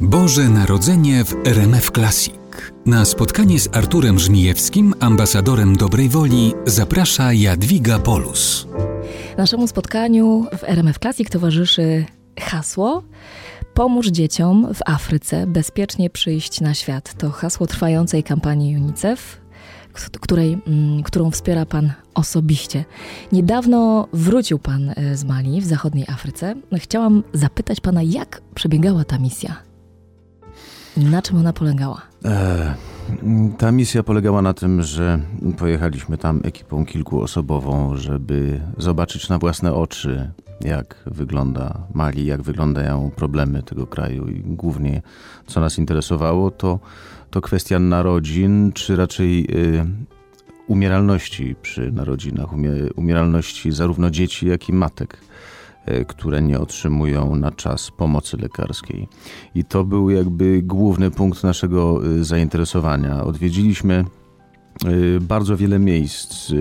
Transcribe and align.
Boże 0.00 0.48
Narodzenie 0.48 1.24
w 1.24 1.46
RMF 1.46 1.90
Classic. 1.90 2.34
Na 2.86 3.04
spotkanie 3.04 3.60
z 3.60 3.76
Arturem 3.76 4.18
Żmijewskim, 4.18 4.94
ambasadorem 5.00 5.76
dobrej 5.76 6.08
woli, 6.08 6.52
zaprasza 6.66 7.32
Jadwiga 7.32 7.98
Polus. 7.98 8.66
Naszemu 9.38 9.66
spotkaniu 9.66 10.46
w 10.58 10.64
RMF 10.64 10.98
Classic 10.98 11.30
towarzyszy 11.30 12.04
hasło 12.40 13.02
Pomóż 13.74 14.06
dzieciom 14.06 14.74
w 14.74 14.78
Afryce 14.86 15.46
bezpiecznie 15.46 16.10
przyjść 16.10 16.60
na 16.60 16.74
świat. 16.74 17.14
To 17.18 17.30
hasło 17.30 17.66
trwającej 17.66 18.22
kampanii 18.22 18.76
UNICEF, 18.76 19.40
której, 20.20 20.58
mm, 20.66 21.02
którą 21.02 21.30
wspiera 21.30 21.66
Pan 21.66 21.92
osobiście. 22.14 22.84
Niedawno 23.32 24.08
wrócił 24.12 24.58
Pan 24.58 24.90
e, 24.96 25.16
z 25.16 25.24
Mali 25.24 25.60
w 25.60 25.66
zachodniej 25.66 26.06
Afryce. 26.08 26.54
Chciałam 26.74 27.22
zapytać 27.32 27.80
Pana, 27.80 28.02
jak 28.02 28.40
przebiegała 28.54 29.04
ta 29.04 29.18
misja? 29.18 29.73
Na 30.96 31.22
czym 31.22 31.36
ona 31.36 31.52
polegała? 31.52 32.02
E, 32.24 32.74
ta 33.58 33.72
misja 33.72 34.02
polegała 34.02 34.42
na 34.42 34.54
tym, 34.54 34.82
że 34.82 35.18
pojechaliśmy 35.58 36.18
tam 36.18 36.40
ekipą 36.44 36.86
kilkuosobową, 36.86 37.96
żeby 37.96 38.60
zobaczyć 38.78 39.28
na 39.28 39.38
własne 39.38 39.74
oczy, 39.74 40.30
jak 40.60 40.96
wygląda 41.06 41.78
Mali, 41.94 42.26
jak 42.26 42.42
wyglądają 42.42 43.10
problemy 43.16 43.62
tego 43.62 43.86
kraju 43.86 44.28
i 44.28 44.40
głównie 44.40 45.02
co 45.46 45.60
nas 45.60 45.78
interesowało, 45.78 46.50
to, 46.50 46.78
to 47.30 47.40
kwestia 47.40 47.78
narodzin, 47.78 48.72
czy 48.72 48.96
raczej 48.96 49.46
y, 49.50 49.86
umieralności 50.66 51.56
przy 51.62 51.92
narodzinach, 51.92 52.48
umieralności 52.96 53.72
zarówno 53.72 54.10
dzieci, 54.10 54.46
jak 54.46 54.68
i 54.68 54.72
matek 54.72 55.18
które 56.08 56.42
nie 56.42 56.60
otrzymują 56.60 57.36
na 57.36 57.50
czas 57.50 57.90
pomocy 57.90 58.36
lekarskiej. 58.36 59.08
I 59.54 59.64
to 59.64 59.84
był 59.84 60.10
jakby 60.10 60.62
główny 60.62 61.10
punkt 61.10 61.44
naszego 61.44 62.06
y, 62.06 62.24
zainteresowania. 62.24 63.24
Odwiedziliśmy 63.24 64.04
y, 64.86 65.18
bardzo 65.20 65.56
wiele 65.56 65.78
miejsc 65.78 66.52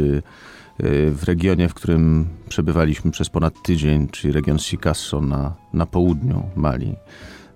w 1.12 1.24
regionie, 1.26 1.70
w 1.70 1.74
którym 1.74 2.28
przebywaliśmy 2.50 3.12
przez 3.12 3.30
ponad 3.30 3.62
tydzień, 3.64 4.08
czyli 4.08 4.34
region 4.34 4.60
Sikasso 4.60 5.22
na, 5.22 5.56
na 5.74 5.86
południu 5.86 6.44
Mali. 6.56 6.96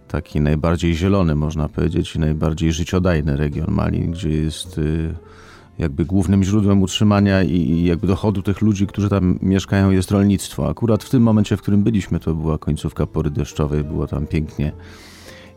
Taki 0.07 0.41
najbardziej 0.41 0.95
zielony, 0.95 1.35
można 1.35 1.69
powiedzieć, 1.69 2.15
i 2.15 2.19
najbardziej 2.19 2.71
życiodajny 2.71 3.37
region 3.37 3.71
Mali, 3.71 3.99
gdzie 3.99 4.29
jest 4.29 4.79
jakby 5.79 6.05
głównym 6.05 6.43
źródłem 6.43 6.81
utrzymania 6.81 7.43
i 7.43 7.83
jakby 7.83 8.07
dochodu 8.07 8.41
tych 8.41 8.61
ludzi, 8.61 8.87
którzy 8.87 9.09
tam 9.09 9.39
mieszkają, 9.41 9.91
jest 9.91 10.11
rolnictwo. 10.11 10.69
Akurat 10.69 11.03
w 11.03 11.09
tym 11.09 11.23
momencie, 11.23 11.57
w 11.57 11.61
którym 11.61 11.83
byliśmy, 11.83 12.19
to 12.19 12.35
była 12.35 12.57
końcówka 12.57 13.05
pory 13.05 13.29
deszczowej, 13.29 13.83
było 13.83 14.07
tam 14.07 14.27
pięknie 14.27 14.71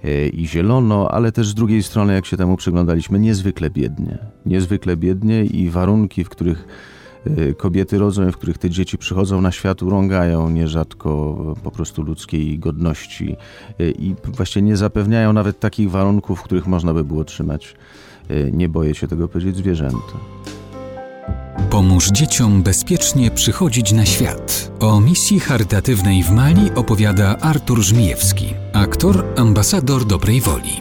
y, 0.04 0.28
i 0.28 0.46
zielono, 0.46 1.10
ale 1.10 1.32
też 1.32 1.48
z 1.48 1.54
drugiej 1.54 1.82
strony, 1.82 2.14
jak 2.14 2.26
się 2.26 2.36
temu 2.36 2.56
przyglądaliśmy, 2.56 3.18
niezwykle 3.18 3.70
biednie. 3.70 4.18
Niezwykle 4.46 4.96
biednie 4.96 5.44
i 5.44 5.70
warunki, 5.70 6.24
w 6.24 6.28
których 6.28 6.66
Y, 7.26 7.54
kobiety 7.54 7.98
rodzą, 7.98 8.32
w 8.32 8.36
których 8.36 8.58
te 8.58 8.70
dzieci 8.70 8.98
przychodzą 8.98 9.40
na 9.40 9.52
świat, 9.52 9.82
urągają 9.82 10.50
nierzadko 10.50 11.36
po 11.62 11.70
prostu 11.70 12.02
ludzkiej 12.02 12.58
godności 12.58 13.36
y, 13.80 13.94
i 13.98 14.14
właśnie 14.24 14.62
nie 14.62 14.76
zapewniają 14.76 15.32
nawet 15.32 15.60
takich 15.60 15.90
warunków, 15.90 16.40
w 16.40 16.42
których 16.42 16.66
można 16.66 16.94
by 16.94 17.04
było 17.04 17.24
trzymać, 17.24 17.74
nie 18.52 18.68
boję 18.68 18.94
się 18.94 19.08
tego 19.08 19.28
powiedzieć, 19.28 19.56
zwierzęta. 19.56 20.18
Pomóż 21.70 22.10
dzieciom 22.10 22.62
bezpiecznie 22.62 23.30
przychodzić 23.30 23.92
na 23.92 24.06
świat. 24.06 24.72
O 24.80 25.00
misji 25.00 25.40
charytatywnej 25.40 26.22
w 26.22 26.30
Mali 26.30 26.70
opowiada 26.74 27.36
Artur 27.36 27.80
Żmijewski, 27.82 28.46
aktor, 28.72 29.24
ambasador 29.36 30.04
dobrej 30.04 30.40
woli. 30.40 30.80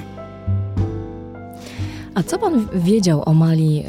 A 2.15 2.23
co 2.23 2.39
pan 2.39 2.67
wiedział 2.75 3.23
o 3.25 3.33
Mali 3.33 3.83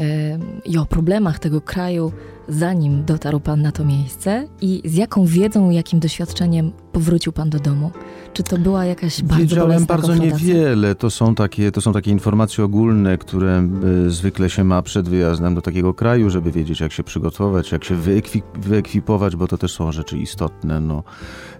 i 0.65 0.79
o 0.79 0.87
problemach 0.87 1.39
tego 1.39 1.61
kraju 1.61 2.13
zanim 2.49 3.05
dotarł 3.05 3.41
Pan 3.41 3.63
na 3.63 3.73
to 3.73 3.85
miejsce 3.85 4.49
i 4.61 4.83
z 4.85 4.95
jaką 4.95 5.27
wiedzą, 5.27 5.71
jakim 5.71 6.01
doświadczeniem 6.01 6.73
powrócił 6.93 7.33
Pan 7.33 7.51
do 7.51 7.59
domu? 7.59 7.91
Czy 8.33 8.43
to 8.43 8.59
była 8.59 8.85
jakaś 8.85 9.23
bardzo 9.23 9.43
Wiedziałem 9.43 9.87
bardzo 9.87 10.15
niewiele. 10.15 10.95
To 10.95 11.11
są, 11.11 11.35
takie, 11.35 11.73
to 11.73 11.81
są 11.81 11.93
takie 11.93 12.11
informacje 12.11 12.65
ogólne, 12.65 13.19
które 13.19 13.69
y, 14.07 14.11
zwykle 14.11 14.51
się 14.51 14.65
ma 14.65 14.83
przed 14.83 15.09
wyjazdem 15.09 15.55
do 15.55 15.63
takiego 15.63 15.95
kraju, 15.95 16.31
żeby 16.31 16.53
wiedzieć, 16.53 16.81
jak 16.81 16.93
się 16.93 17.03
przygotować, 17.03 17.73
jak 17.73 17.85
się 17.85 17.97
wyekwip 17.97 18.45
wyekwipować, 18.59 19.37
bo 19.37 19.47
to 19.47 19.59
też 19.59 19.73
są 19.73 19.93
rzeczy 19.93 20.19
istotne. 20.19 20.81
No, 20.81 21.03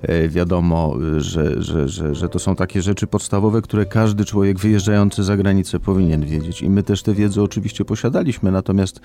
e, 0.03 0.29
wiadomo, 0.29 0.95
że, 1.19 1.63
że, 1.63 1.89
że, 1.89 2.15
że 2.15 2.29
to 2.29 2.39
są 2.39 2.57
takie 2.57 2.83
rzeczy 2.83 3.07
podstawowe, 3.07 3.63
które 3.63 3.87
każdy 3.87 4.25
człowiek 4.25 4.59
wyjeżdżający 4.59 5.25
za 5.25 5.37
granicę 5.37 5.81
powinien 5.81 6.27
wiedzieć. 6.27 6.63
I 6.63 6.71
my 6.71 6.83
też 6.83 7.03
tę 7.03 7.15
wiedzę 7.15 7.43
oczywiście 7.43 7.85
posiadaliśmy, 7.85 8.51
natomiast 8.51 9.01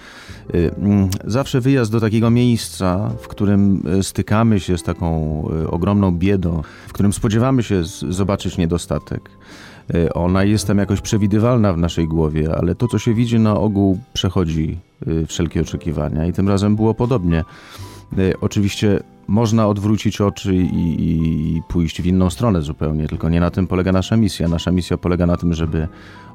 y, 0.55 0.71
mm, 0.77 1.09
zawsze 1.25 1.61
wyjazd 1.61 1.91
do 1.91 1.99
takiego 1.99 2.29
miejsca, 2.29 3.11
w 3.21 3.27
którym 3.27 3.83
y, 3.99 4.03
stykamy 4.03 4.59
się 4.59 4.77
z 4.77 4.83
taką 4.83 5.05
ogromną 5.71 6.14
biedą, 6.15 6.61
w 6.87 6.93
którym 6.93 7.13
spodziewamy 7.13 7.63
się 7.63 7.83
zobaczyć 8.09 8.57
niedostatek. 8.57 9.29
E, 9.93 10.13
ona 10.13 10.43
jest 10.43 10.67
tam 10.67 10.77
jakoś 10.77 11.01
przewidywalna 11.01 11.73
w 11.73 11.77
naszej 11.77 12.07
głowie, 12.07 12.55
ale 12.57 12.75
to, 12.75 12.87
co 12.87 12.99
się 12.99 13.13
widzi 13.13 13.39
na 13.39 13.57
ogół, 13.57 13.99
przechodzi 14.13 14.77
e, 15.07 15.25
wszelkie 15.25 15.61
oczekiwania 15.61 16.25
i 16.25 16.33
tym 16.33 16.49
razem 16.49 16.75
było 16.75 16.93
podobnie. 16.93 17.39
E, 17.39 18.39
oczywiście 18.41 18.99
można 19.27 19.67
odwrócić 19.67 20.21
oczy 20.21 20.55
i, 20.55 20.95
i, 20.99 21.61
pójść 21.67 22.01
w 22.01 22.05
inną 22.05 22.29
stronę 22.29 22.61
zupełnie, 22.61 23.07
tylko 23.07 23.29
nie 23.29 23.39
na 23.39 23.51
tym 23.51 23.67
polega 23.67 23.91
nasza 23.91 24.17
misja. 24.17 24.47
Nasza 24.47 24.71
misja 24.71 24.97
polega 24.97 25.25
na 25.25 25.37
tym, 25.37 25.53
żeby 25.53 25.87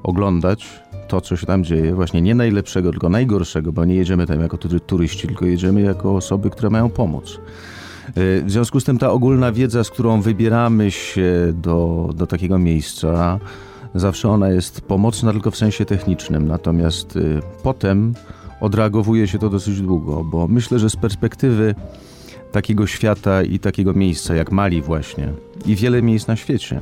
oglądać 0.02 0.80
to, 1.08 1.20
co 1.20 1.36
się 1.36 1.46
tam 1.46 1.64
dzieje, 1.64 1.94
właśnie 1.94 2.22
nie 2.22 2.34
najlepszego, 2.34 2.90
tylko 2.90 3.08
najgorszego, 3.08 3.72
bo 3.72 3.84
nie 3.84 3.94
jedziemy 3.94 4.26
tam 4.26 4.40
jako 4.40 4.58
turyści, 4.58 5.26
tylko 5.28 5.46
jedziemy 5.46 5.80
jako 5.80 6.14
osoby, 6.14 6.50
które 6.50 6.70
mają 6.70 6.90
pomóc. 6.90 7.40
Y, 8.08 8.42
w 8.44 8.50
związku 8.50 8.80
z 8.80 8.84
tym 8.84 8.98
ta 8.98 9.10
ogólna 9.10 9.52
wiedza, 9.52 9.84
z 9.84 9.90
którą 9.90 10.20
wybieramy 10.20 10.90
się 10.90 11.52
do, 11.54 12.10
do 12.14 12.26
takiego 12.26 12.58
miejsca, 12.58 13.38
zawsze 13.94 14.28
ona 14.28 14.48
jest 14.48 14.80
pomocna 14.80 15.32
tylko 15.32 15.50
w 15.50 15.56
sensie 15.56 15.84
technicznym. 15.84 16.48
Natomiast 16.48 17.16
y, 17.16 17.40
potem 17.62 18.14
odreagowuje 18.60 19.28
się 19.28 19.38
to 19.38 19.50
dosyć 19.50 19.80
długo, 19.80 20.24
bo 20.24 20.48
myślę, 20.48 20.78
że 20.78 20.90
z 20.90 20.96
perspektywy 20.96 21.74
takiego 22.52 22.86
świata 22.86 23.42
i 23.42 23.58
takiego 23.58 23.94
miejsca 23.94 24.34
jak 24.34 24.52
Mali 24.52 24.82
właśnie 24.82 25.32
i 25.66 25.76
wiele 25.76 26.02
miejsc 26.02 26.26
na 26.26 26.36
świecie, 26.36 26.80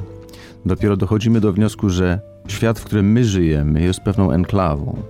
dopiero 0.67 0.97
dochodzimy 0.97 1.41
do 1.41 1.53
wniosku, 1.53 1.91
że 1.91 2.21
świat, 2.49 2.79
w 2.79 2.85
którym 2.85 3.13
my 3.13 3.25
żyjemy, 3.25 3.83
jest 3.83 4.01
pewną 4.01 4.33
enklawą 4.33 5.03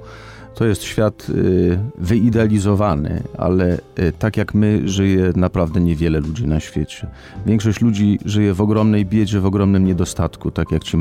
to 0.59 0.67
jest 0.67 0.83
świat 0.83 1.27
y, 1.31 1.79
wyidealizowany, 1.99 3.23
ale 3.37 3.79
y, 3.99 4.13
tak 4.19 4.37
jak 4.37 4.55
my 4.55 4.89
żyje 4.89 5.33
naprawdę 5.37 5.81
niewiele 5.81 6.21
ludzi 6.21 6.47
na 6.47 6.61
świecie. 6.61 7.07
Większość 7.47 7.81
ludzi 7.81 8.19
żyje 8.25 8.55
w 8.55 8.61
ogromnej 8.61 9.07
biedzie, 9.07 9.41
w 9.41 9.47
ogromnym 9.47 9.85
niedostatku, 9.87 10.51
tak 10.51 10.73
jak 10.73 10.85
ci 10.85 10.97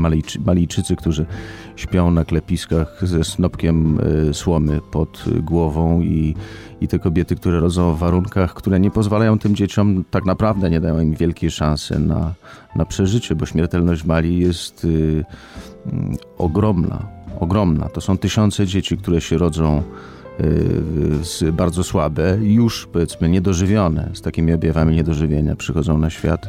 Malijczycy, 0.46 0.96
którzy 0.96 1.26
śpią 1.76 2.10
na 2.10 2.24
klepiskach 2.24 3.00
ze 3.02 3.24
snopkiem 3.24 4.00
y, 4.30 4.34
słomy 4.34 4.80
pod 4.90 5.24
głową 5.42 6.00
i, 6.00 6.34
i 6.80 6.88
te 6.88 6.98
kobiety, 6.98 7.36
które 7.36 7.60
rodzą 7.60 7.94
w 7.94 7.98
warunkach, 7.98 8.54
które 8.54 8.80
nie 8.80 8.90
pozwalają 8.90 9.38
tym 9.38 9.56
dzieciom, 9.56 10.04
tak 10.10 10.24
naprawdę 10.24 10.70
nie 10.70 10.80
dają 10.80 11.00
im 11.00 11.14
wielkiej 11.14 11.50
szansy 11.50 11.98
na, 11.98 12.34
na 12.76 12.84
przeżycie, 12.84 13.34
bo 13.34 13.46
śmiertelność 13.46 14.04
Mali 14.04 14.38
jest 14.38 14.84
y, 14.84 14.88
y, 14.88 15.24
ogromna 16.38 17.17
ogromna. 17.40 17.88
To 17.88 18.00
są 18.00 18.18
tysiące 18.18 18.66
dzieci, 18.66 18.96
które 18.96 19.20
się 19.20 19.38
rodzą 19.38 19.82
y, 21.42 21.52
bardzo 21.52 21.84
słabe, 21.84 22.38
już 22.40 22.86
powiedzmy 22.92 23.28
niedożywione, 23.28 24.10
z 24.14 24.22
takimi 24.22 24.52
objawami 24.52 24.96
niedożywienia 24.96 25.56
przychodzą 25.56 25.98
na 25.98 26.10
świat. 26.10 26.48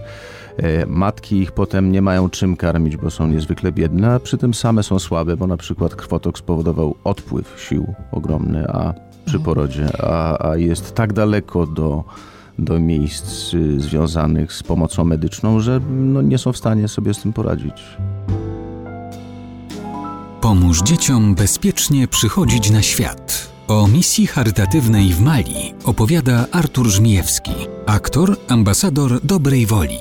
E, 0.57 0.85
matki 0.85 1.37
ich 1.37 1.51
potem 1.51 1.91
nie 1.91 2.01
mają 2.01 2.29
czym 2.29 2.55
karmić, 2.55 2.97
bo 2.97 3.09
są 3.09 3.27
niezwykle 3.27 3.71
biedne, 3.71 4.13
a 4.13 4.19
przy 4.19 4.37
tym 4.37 4.53
same 4.53 4.83
są 4.83 4.99
słabe, 4.99 5.37
bo 5.37 5.47
na 5.47 5.57
przykład 5.57 5.95
krwotok 5.95 6.37
spowodował 6.37 6.95
odpływ 7.03 7.55
sił 7.57 7.93
ogromny 8.11 8.67
a 8.67 8.93
przy 9.25 9.37
mhm. 9.37 9.43
porodzie, 9.43 9.87
a, 10.03 10.49
a 10.49 10.57
jest 10.57 10.95
tak 10.95 11.13
daleko 11.13 11.67
do, 11.67 12.03
do 12.59 12.79
miejsc 12.79 13.53
y, 13.53 13.79
związanych 13.79 14.53
z 14.53 14.63
pomocą 14.63 15.03
medyczną, 15.05 15.59
że 15.59 15.79
no, 15.89 16.21
nie 16.21 16.37
są 16.37 16.53
w 16.53 16.57
stanie 16.57 16.87
sobie 16.87 17.13
z 17.13 17.21
tym 17.21 17.33
poradzić. 17.33 17.83
Pomóż 20.41 20.81
dzieciom 20.81 21.35
bezpiecznie 21.35 22.07
przychodzić 22.07 22.71
na 22.71 22.81
świat. 22.81 23.51
O 23.67 23.87
misji 23.87 24.27
charytatywnej 24.27 25.09
w 25.09 25.21
Mali 25.21 25.73
opowiada 25.83 26.45
Artur 26.51 26.87
Żmijewski, 26.87 27.51
aktor, 27.85 28.37
ambasador 28.47 29.19
dobrej 29.23 29.65
woli. 29.65 29.97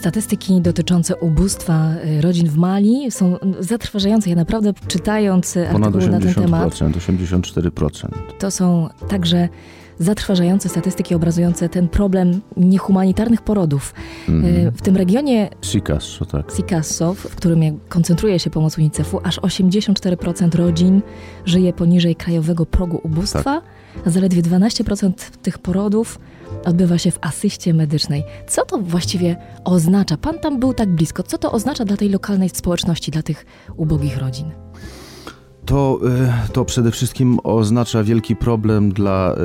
Statystyki 0.00 0.60
dotyczące 0.60 1.16
ubóstwa 1.16 1.92
y, 2.18 2.20
rodzin 2.20 2.48
w 2.48 2.56
Mali 2.56 3.10
są 3.10 3.36
zatrważające. 3.60 4.30
Ja 4.30 4.36
naprawdę 4.36 4.72
czytając 4.88 5.58
Ponad 5.72 5.96
artykuły 5.96 6.10
na 6.10 6.20
ten 6.20 6.34
temat. 6.34 6.74
84%. 6.74 8.08
To 8.38 8.50
są 8.50 8.88
także 9.08 9.48
zatrważające 9.98 10.68
statystyki 10.68 11.14
obrazujące 11.14 11.68
ten 11.68 11.88
problem 11.88 12.40
niehumanitarnych 12.56 13.42
porodów. 13.42 13.94
Mhm. 14.28 14.72
W 14.72 14.82
tym 14.82 14.96
regionie 14.96 15.48
Sikas, 15.62 16.18
tak. 16.32 16.52
Sikasso, 16.56 17.14
w 17.14 17.36
którym 17.36 17.80
koncentruje 17.88 18.38
się 18.38 18.50
pomoc 18.50 18.78
UNICEF-u, 18.78 19.20
aż 19.24 19.40
84% 19.40 20.54
rodzin 20.54 21.02
żyje 21.44 21.72
poniżej 21.72 22.16
krajowego 22.16 22.66
progu 22.66 23.00
ubóstwa, 23.02 23.42
tak. 23.42 23.64
a 24.06 24.10
zaledwie 24.10 24.42
12% 24.42 25.12
tych 25.42 25.58
porodów 25.58 26.18
odbywa 26.64 26.98
się 26.98 27.10
w 27.10 27.18
asyście 27.20 27.74
medycznej. 27.74 28.24
Co 28.48 28.64
to 28.64 28.78
właściwie 28.78 29.36
oznacza? 29.64 30.16
Pan 30.16 30.38
tam 30.38 30.60
był 30.60 30.74
tak 30.74 30.88
blisko. 30.88 31.22
Co 31.22 31.38
to 31.38 31.52
oznacza 31.52 31.84
dla 31.84 31.96
tej 31.96 32.08
lokalnej 32.08 32.48
społeczności, 32.48 33.10
dla 33.10 33.22
tych 33.22 33.46
ubogich 33.76 34.18
rodzin? 34.18 34.50
To, 35.66 35.98
y, 36.48 36.52
to 36.52 36.64
przede 36.64 36.90
wszystkim 36.90 37.38
oznacza 37.44 38.04
wielki 38.04 38.36
problem 38.36 38.92
dla, 38.92 39.34
y, 39.34 39.40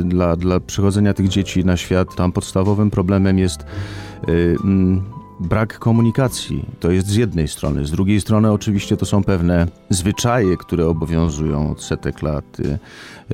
y, 0.00 0.04
dla, 0.04 0.36
dla 0.36 0.60
przychodzenia 0.60 1.14
tych 1.14 1.28
dzieci 1.28 1.64
na 1.64 1.76
świat. 1.76 2.14
Tam 2.14 2.32
podstawowym 2.32 2.90
problemem 2.90 3.38
jest 3.38 3.64
mm, 4.64 5.02
brak 5.40 5.78
komunikacji. 5.78 6.64
To 6.80 6.90
jest 6.90 7.06
z 7.06 7.14
jednej 7.14 7.48
strony. 7.48 7.86
Z 7.86 7.90
drugiej 7.90 8.20
strony, 8.20 8.52
oczywiście, 8.52 8.96
to 8.96 9.06
są 9.06 9.24
pewne 9.24 9.66
zwyczaje, 9.90 10.56
które 10.56 10.86
obowiązują 10.86 11.70
od 11.70 11.82
setek 11.82 12.22
lat, 12.22 12.60
y, 12.60 12.78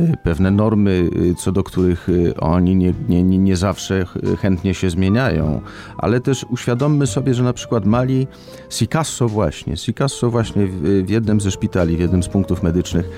y, 0.01 0.15
pewne 0.25 0.51
normy, 0.51 1.11
y, 1.17 1.35
co 1.35 1.53
do 1.53 1.63
których 1.63 2.09
oni 2.41 2.77
nie, 2.77 2.95
nie, 3.09 3.23
nie 3.23 3.57
zawsze 3.57 4.07
chętnie 4.41 4.75
się 4.75 4.91
zmieniają. 4.91 5.61
Ale 5.99 6.21
też 6.21 6.47
uświadommy 6.51 7.07
sobie, 7.07 7.35
że 7.35 7.43
na 7.43 7.53
przykład 7.53 7.87
Mali, 7.87 8.27
Sikasso 8.71 9.29
właśnie, 9.29 9.77
Sikasso 9.77 10.31
właśnie 10.31 10.67
w, 10.67 11.05
w 11.07 11.11
jednym 11.11 11.41
ze 11.41 11.51
szpitali, 11.51 11.97
w 11.97 12.01
jednym 12.01 12.23
z 12.23 12.29
punktów 12.29 12.63
medycznych, 12.63 13.11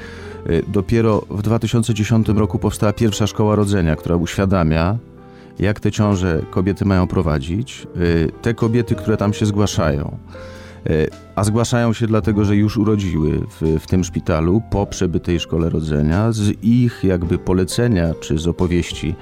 dopiero 0.69 1.23
w 1.31 1.43
2010 1.43 2.29
roku 2.29 2.59
powstała 2.59 2.93
pierwsza 2.93 3.27
szkoła 3.27 3.55
rodzenia, 3.55 3.97
która 3.97 4.17
uświadamia, 4.17 4.99
jak 5.59 5.81
te 5.81 5.93
ciąże 5.93 6.43
kobiety 6.51 6.85
mają 6.85 7.07
prowadzić. 7.07 7.87
Y, 7.97 8.31
te 8.43 8.55
kobiety, 8.55 8.95
które 8.95 9.17
tam 9.17 9.33
się 9.33 9.47
zgłaszają, 9.47 10.19
y, 10.91 11.09
a 11.35 11.45
zgłaszają 11.45 11.93
się 11.93 12.07
dlatego, 12.07 12.45
że 12.45 12.57
już 12.57 12.77
urodziły 12.77 13.41
w, 13.61 13.81
w 13.81 13.87
tym 13.87 14.05
szpitalu 14.05 14.63
po 14.71 14.87
przebytej 14.87 15.41
szkole 15.41 15.71
rodzenia, 15.71 16.33
z 16.33 16.65
ich 16.65 17.05
jakby 17.05 17.39
polecenia 17.39 18.15
czy 18.21 18.39
z 18.39 18.47
opowieści 18.47 19.15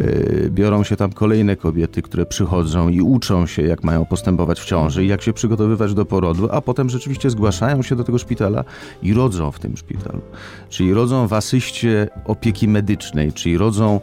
y, 0.00 0.50
biorą 0.52 0.84
się 0.84 0.96
tam 0.96 1.12
kolejne 1.12 1.56
kobiety, 1.56 2.02
które 2.02 2.26
przychodzą 2.26 2.88
i 2.88 3.00
uczą 3.00 3.46
się, 3.46 3.62
jak 3.62 3.84
mają 3.84 4.04
postępować 4.04 4.60
w 4.60 4.64
ciąży, 4.64 5.04
jak 5.04 5.22
się 5.22 5.32
przygotowywać 5.32 5.94
do 5.94 6.04
porodu, 6.04 6.48
a 6.52 6.60
potem 6.60 6.90
rzeczywiście 6.90 7.30
zgłaszają 7.30 7.82
się 7.82 7.96
do 7.96 8.04
tego 8.04 8.18
szpitala 8.18 8.64
i 9.02 9.14
rodzą 9.14 9.50
w 9.50 9.58
tym 9.58 9.76
szpitalu. 9.76 10.20
Czyli 10.68 10.94
rodzą 10.94 11.26
w 11.26 11.32
asyście 11.32 12.08
opieki 12.24 12.68
medycznej, 12.68 13.32
czyli 13.32 13.58
rodzą 13.58 14.00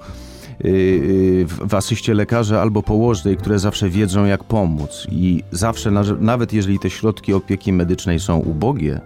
w 0.59 1.75
asyście 1.75 2.13
lekarza 2.13 2.62
albo 2.62 2.83
położnej, 2.83 3.38
które 3.38 3.59
zawsze 3.59 3.89
wiedzą, 3.89 4.25
jak 4.25 4.44
pomóc. 4.44 5.07
I 5.12 5.44
zawsze, 5.51 5.92
nawet 6.19 6.54
jeżeli 6.54 6.80
te 6.80 6.89
środki 6.89 7.33
opieki 7.33 7.74
medycznej 7.74 8.19
są 8.19 8.38
ubogie, 8.38 9.01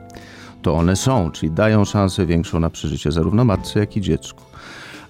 to 0.62 0.74
one 0.74 0.95
są, 0.95 1.31
czyli 1.31 1.51
dają 1.51 1.86
szansę 1.86 2.25
większą 2.25 2.59
na 2.59 2.69
przeżycie 2.69 3.12
zarówno 3.12 3.45
matce, 3.45 3.80
jak 3.80 3.98
i 3.98 4.01
dziecku. 4.01 4.44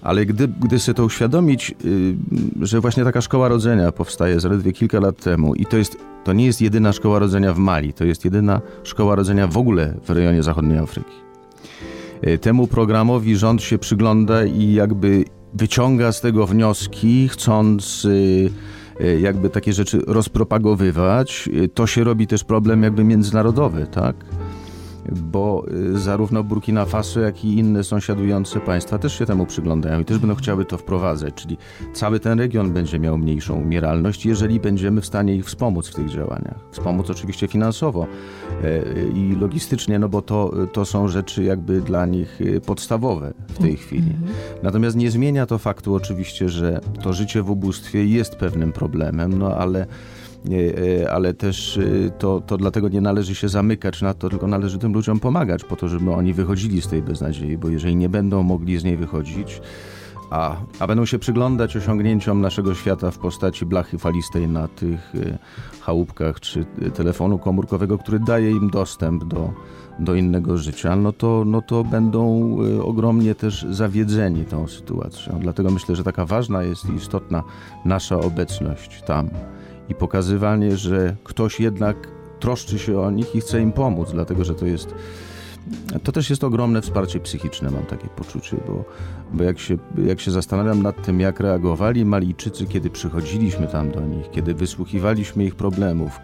Ale 0.02 0.26
gdy, 0.26 0.48
gdy 0.48 0.78
sobie 0.78 0.94
to 0.96 1.04
uświadomić, 1.04 1.74
y, 1.84 2.14
że 2.60 2.80
właśnie 2.80 3.04
taka 3.04 3.20
szkoła 3.20 3.48
rodzenia 3.48 3.92
powstaje 3.92 4.40
zaledwie 4.40 4.72
kilka 4.72 5.00
lat 5.00 5.16
temu 5.16 5.54
i 5.54 5.66
to, 5.66 5.76
jest, 5.76 5.96
to 6.24 6.32
nie 6.32 6.46
jest 6.46 6.60
jedyna 6.60 6.92
szkoła 6.92 7.18
rodzenia 7.18 7.52
w 7.52 7.58
Mali, 7.58 7.92
to 7.92 8.04
jest 8.04 8.24
jedyna 8.24 8.60
szkoła 8.82 9.14
rodzenia 9.14 9.46
w 9.46 9.56
ogóle 9.56 9.94
w 10.04 10.10
rejonie 10.10 10.42
zachodniej 10.42 10.78
Afryki. 10.78 11.14
Temu 12.40 12.66
programowi 12.66 13.36
rząd 13.36 13.62
się 13.62 13.78
przygląda 13.78 14.44
i 14.44 14.72
jakby 14.72 15.24
wyciąga 15.54 16.12
z 16.12 16.20
tego 16.20 16.46
wnioski, 16.46 17.28
chcąc 17.28 18.04
y, 18.04 18.50
y, 19.00 19.20
jakby 19.20 19.50
takie 19.50 19.72
rzeczy 19.72 20.02
rozpropagowywać. 20.06 21.48
Y, 21.54 21.68
to 21.68 21.86
się 21.86 22.04
robi 22.04 22.26
też 22.26 22.44
problem 22.44 22.82
jakby 22.82 23.04
międzynarodowy, 23.04 23.86
tak? 23.86 24.16
Bo 25.10 25.64
y, 25.94 25.98
zarówno 25.98 26.44
Burkina 26.44 26.84
Faso, 26.84 27.20
jak 27.20 27.44
i 27.44 27.58
inne 27.58 27.84
sąsiadujące 27.84 28.60
państwa 28.60 28.98
też 28.98 29.18
się 29.18 29.26
temu 29.26 29.46
przyglądają 29.46 30.00
i 30.00 30.04
też 30.04 30.18
będą 30.18 30.34
chciały 30.34 30.64
to 30.64 30.78
wprowadzać, 30.78 31.34
czyli 31.34 31.58
cały 31.92 32.20
ten 32.20 32.38
region 32.38 32.72
będzie 32.72 32.98
miał 32.98 33.18
mniejszą 33.18 33.60
umieralność, 33.60 34.26
jeżeli 34.26 34.60
będziemy 34.60 35.00
w 35.00 35.06
stanie 35.06 35.36
ich 35.36 35.44
wspomóc 35.44 35.88
w 35.88 35.94
tych 35.94 36.10
działaniach. 36.10 36.54
Wspomóc 36.70 37.10
oczywiście 37.10 37.48
finansowo 37.48 38.06
e, 38.64 38.82
i 39.08 39.36
logistycznie, 39.40 39.98
no 39.98 40.08
bo 40.08 40.22
to, 40.22 40.52
to 40.72 40.84
są 40.84 41.08
rzeczy 41.08 41.44
jakby 41.44 41.80
dla 41.80 42.06
nich 42.06 42.40
y, 42.40 42.60
podstawowe 42.60 43.32
w 43.48 43.58
tej 43.58 43.76
chwili. 43.76 44.10
Mhm. 44.10 44.32
Natomiast 44.62 44.96
nie 44.96 45.10
zmienia 45.10 45.46
to 45.46 45.58
faktu 45.58 45.94
oczywiście, 45.94 46.48
że 46.48 46.80
to 47.02 47.12
życie 47.12 47.42
w 47.42 47.50
ubóstwie 47.50 48.04
jest 48.04 48.36
pewnym 48.36 48.72
problemem, 48.72 49.38
no 49.38 49.56
ale 49.56 49.86
ale 51.10 51.34
też 51.34 51.78
e, 51.78 52.10
to, 52.10 52.40
to 52.40 52.56
dlatego 52.56 52.88
nie 52.88 53.00
należy 53.00 53.34
się 53.34 53.48
zamykać 53.48 54.02
na 54.02 54.14
to, 54.14 54.28
tylko 54.28 54.46
należy 54.46 54.78
tym 54.78 54.92
ludziom 54.92 55.20
pomagać 55.20 55.64
po 55.64 55.76
to, 55.76 55.88
żeby 55.88 56.12
oni 56.12 56.34
wychodzili 56.34 56.82
z 56.82 56.88
tej 56.88 57.02
beznadziei, 57.02 57.58
bo 57.58 57.68
jeżeli 57.68 57.96
nie 57.96 58.08
będą 58.08 58.42
mogli 58.42 58.78
z 58.78 58.84
niej 58.84 58.96
wychodzić, 58.96 59.60
a, 60.30 60.56
a 60.78 60.86
będą 60.86 61.06
się 61.06 61.18
przyglądać 61.18 61.76
osiągnięciom 61.76 62.40
naszego 62.40 62.74
świata 62.74 63.10
w 63.10 63.18
postaci 63.18 63.66
blachy 63.66 63.98
falistej 63.98 64.48
na 64.48 64.68
tych 64.68 65.14
e, 65.14 65.38
chałupkach 65.80 66.40
czy 66.40 66.64
telefonu 66.94 67.38
komórkowego, 67.38 67.98
który 67.98 68.20
daje 68.20 68.50
im 68.50 68.70
dostęp 68.70 69.24
do, 69.24 69.52
do 69.98 70.14
innego 70.14 70.58
życia, 70.58 70.96
no 70.96 71.12
to, 71.12 71.44
no 71.46 71.62
to 71.62 71.84
będą 71.84 72.56
ogromnie 72.82 73.34
też 73.34 73.66
zawiedzeni 73.70 74.44
tą 74.44 74.68
sytuacją. 74.68 75.38
Dlatego 75.40 75.70
myślę, 75.70 75.96
że 75.96 76.04
taka 76.04 76.26
ważna 76.26 76.62
jest 76.62 76.90
i 76.90 76.94
istotna 76.94 77.42
nasza 77.84 78.20
obecność 78.20 79.02
tam 79.02 79.28
i 79.88 79.94
pokazywanie, 79.94 80.76
że 80.76 81.16
ktoś 81.24 81.60
jednak 81.60 82.08
troszczy 82.40 82.78
się 82.78 83.00
o 83.00 83.10
nich 83.10 83.34
i 83.34 83.40
chce 83.40 83.60
im 83.60 83.72
pomóc, 83.72 84.08
dlatego 84.12 84.44
że 84.44 84.54
to 84.54 84.66
jest. 84.66 84.94
To 86.02 86.12
też 86.12 86.30
jest 86.30 86.44
ogromne 86.44 86.82
wsparcie 86.82 87.20
psychiczne, 87.20 87.70
mam 87.70 87.82
takie 87.82 88.08
poczucie, 88.08 88.56
bo, 88.66 88.84
bo 89.32 89.44
jak, 89.44 89.58
się, 89.58 89.78
jak 90.06 90.20
się 90.20 90.30
zastanawiam 90.30 90.82
nad 90.82 91.02
tym, 91.02 91.20
jak 91.20 91.40
reagowali 91.40 92.04
Malijczycy, 92.04 92.66
kiedy 92.66 92.90
przychodziliśmy 92.90 93.66
tam 93.66 93.90
do 93.90 94.00
nich, 94.00 94.30
kiedy 94.30 94.54
wysłuchiwaliśmy 94.54 95.44
ich 95.44 95.54
problemów, 95.54 96.20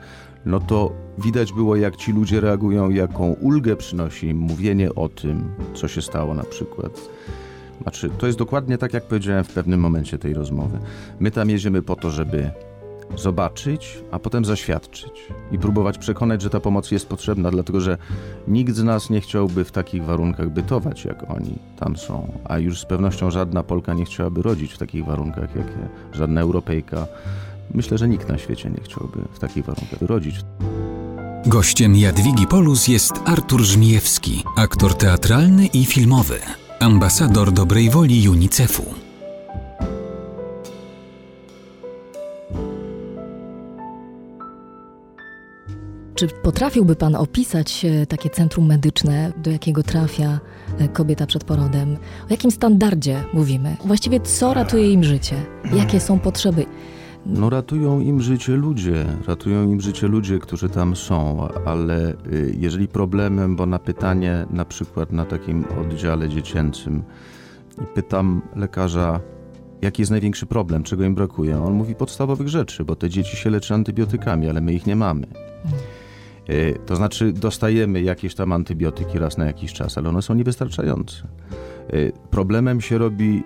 no 0.47 0.61
to 0.61 0.93
widać 1.19 1.53
było, 1.53 1.77
jak 1.77 1.97
ci 1.97 2.13
ludzie 2.13 2.41
reagują, 2.41 2.91
jaką 2.91 3.33
ulgę 3.33 3.77
przynosi 3.77 4.27
im 4.27 4.39
mówienie 4.39 4.95
o 4.95 5.09
tym, 5.09 5.51
co 5.75 5.89
się 5.89 6.03
stało 6.03 6.35
na 6.35 6.45
przykład. 6.45 7.09
Znaczy, 7.83 8.11
to 8.19 8.27
jest 8.27 8.39
dokładnie 8.39 8.79
tak, 8.79 8.95
jak 8.95 9.09
powiedziałem 9.09 9.45
w 9.45 9.53
pewnym 9.53 9.81
momencie 9.81 10.19
tej 10.19 10.35
rozmowy. 10.35 10.79
My 11.21 11.31
tam 11.31 11.51
jedziemy 11.51 11.83
po 11.83 11.97
to, 11.97 12.11
żeby 12.11 12.51
zobaczyć, 13.17 13.99
a 14.11 14.19
potem 14.19 14.45
zaświadczyć 14.45 15.13
i 15.53 15.59
próbować 15.59 15.99
przekonać, 15.99 16.43
że 16.43 16.51
ta 16.51 16.61
pomoc 16.61 16.91
jest 16.91 17.09
potrzebna, 17.09 17.51
dlatego 17.51 17.81
że 17.81 17.99
nikt 18.49 18.75
z 18.75 18.83
nas 18.83 19.11
nie 19.11 19.21
chciałby 19.21 19.65
w 19.65 19.73
takich 19.73 20.05
warunkach 20.05 20.51
bytować, 20.51 21.05
jak 21.05 21.31
oni 21.31 21.59
tam 21.79 21.97
są, 21.97 22.33
a 22.45 22.59
już 22.59 22.81
z 22.81 22.85
pewnością 22.85 23.31
żadna 23.31 23.63
Polka 23.63 23.95
nie 23.95 24.05
chciałaby 24.05 24.43
rodzić 24.43 24.73
w 24.73 24.79
takich 24.79 25.05
warunkach, 25.05 25.57
jak 25.57 25.67
żadna 26.13 26.41
Europejka. 26.41 27.07
Myślę, 27.75 27.99
że 27.99 28.09
nikt 28.09 28.29
na 28.29 28.39
świecie 28.39 28.71
nie 28.71 28.81
chciałby 28.85 29.19
w 29.33 29.39
takich 29.39 29.65
warunkach 29.65 30.03
rodzić. 30.03 30.37
Gościem 31.47 31.97
Jadwigi 31.97 32.47
Polus 32.47 32.89
jest 32.89 33.13
Artur 33.25 33.63
Żmijewski, 33.63 34.45
aktor 34.57 34.95
teatralny 34.95 35.67
i 35.67 35.85
filmowy, 35.85 36.39
ambasador 36.81 37.53
dobrej 37.53 37.91
woli 37.91 38.29
UNICEF-u. 38.29 39.08
Czy 46.19 46.29
potrafiłby 46.29 46.97
Pan 46.97 47.15
opisać 47.15 47.85
e, 47.85 48.07
takie 48.07 48.31
centrum 48.31 48.67
medyczne, 48.67 49.33
do 49.37 49.51
jakiego 49.51 49.83
trafia 49.83 50.41
e, 50.79 50.89
kobieta 50.89 51.27
przed 51.27 51.45
porodem? 51.45 51.97
O 52.25 52.31
jakim 52.31 52.51
standardzie 52.51 53.25
mówimy? 53.33 53.77
Właściwie 53.85 54.21
co 54.21 54.55
ratuje 54.55 54.93
im 54.93 55.05
życie? 55.05 55.37
Jakie 55.73 56.01
są 56.01 56.19
potrzeby? 56.19 56.67
No 57.27 57.51
ratują 57.51 58.01
im 58.01 58.21
życie 58.21 58.53
ludzie, 58.53 59.05
ratują 59.27 59.71
im 59.73 59.81
życie 59.81 60.09
ludzie, 60.09 60.39
którzy 60.39 60.69
tam 60.69 60.97
są, 60.97 61.49
ale 61.65 62.13
y, 62.33 62.55
jeżeli 62.59 62.89
problemem, 62.89 63.57
bo 63.57 63.67
na 63.67 63.79
pytanie 63.79 64.47
na 64.51 64.65
przykład 64.65 65.13
na 65.13 65.25
takim 65.25 65.65
oddziale 65.81 66.29
dziecięcym 66.29 67.03
i 67.83 67.87
pytam 67.95 68.43
lekarza, 68.57 69.21
jaki 69.83 70.03
jest 70.03 70.11
największy 70.11 70.47
problem, 70.47 70.83
czego 70.83 71.05
im 71.05 71.15
brakuje, 71.15 71.63
on 71.63 71.73
mówi 71.73 71.95
podstawowych 71.95 72.49
rzeczy, 72.49 72.85
bo 72.85 72.97
te 72.97 73.11
dzieci 73.11 73.37
się 73.37 73.51
leczy 73.51 73.75
antybiotykami, 73.75 74.49
ale 74.49 74.61
my 74.61 74.73
ich 74.73 74.87
nie 74.87 74.97
mamy. 74.97 75.27
E, 76.49 76.73
to 76.73 76.97
znaczy, 76.97 77.33
dostajemy 77.33 78.03
jakieś 78.03 78.35
tam 78.35 78.53
antybiotyki 78.53 79.19
raz 79.19 79.39
na 79.39 79.45
jakiś 79.45 79.73
czas, 79.73 79.99
ale 79.99 80.09
one 80.09 80.23
są 80.23 80.35
niewystarczające. 80.35 81.17
E, 81.23 82.13
problemem 82.31 82.81
się 82.81 82.99
robi 82.99 83.43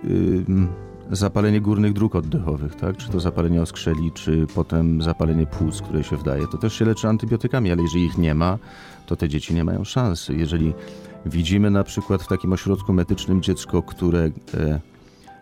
zapalenie 1.11 1.61
górnych 1.61 1.93
dróg 1.93 2.15
oddechowych, 2.15 2.75
tak? 2.75 2.97
czy 2.97 3.09
to 3.09 3.19
zapalenie 3.19 3.61
oskrzeli, 3.61 4.11
czy 4.11 4.47
potem 4.55 5.01
zapalenie 5.01 5.45
płuc, 5.45 5.81
które 5.81 6.03
się 6.03 6.17
wdaje. 6.17 6.47
To 6.47 6.57
też 6.57 6.73
się 6.73 6.85
leczy 6.85 7.07
antybiotykami, 7.07 7.71
ale 7.71 7.81
jeżeli 7.81 8.05
ich 8.05 8.17
nie 8.17 8.35
ma, 8.35 8.57
to 9.05 9.15
te 9.15 9.29
dzieci 9.29 9.53
nie 9.53 9.63
mają 9.63 9.83
szansy. 9.83 10.35
Jeżeli 10.35 10.73
widzimy 11.25 11.71
na 11.71 11.83
przykład 11.83 12.23
w 12.23 12.27
takim 12.27 12.53
ośrodku 12.53 12.93
medycznym 12.93 13.41
dziecko, 13.41 13.81
które 13.81 14.19
e, 14.53 14.79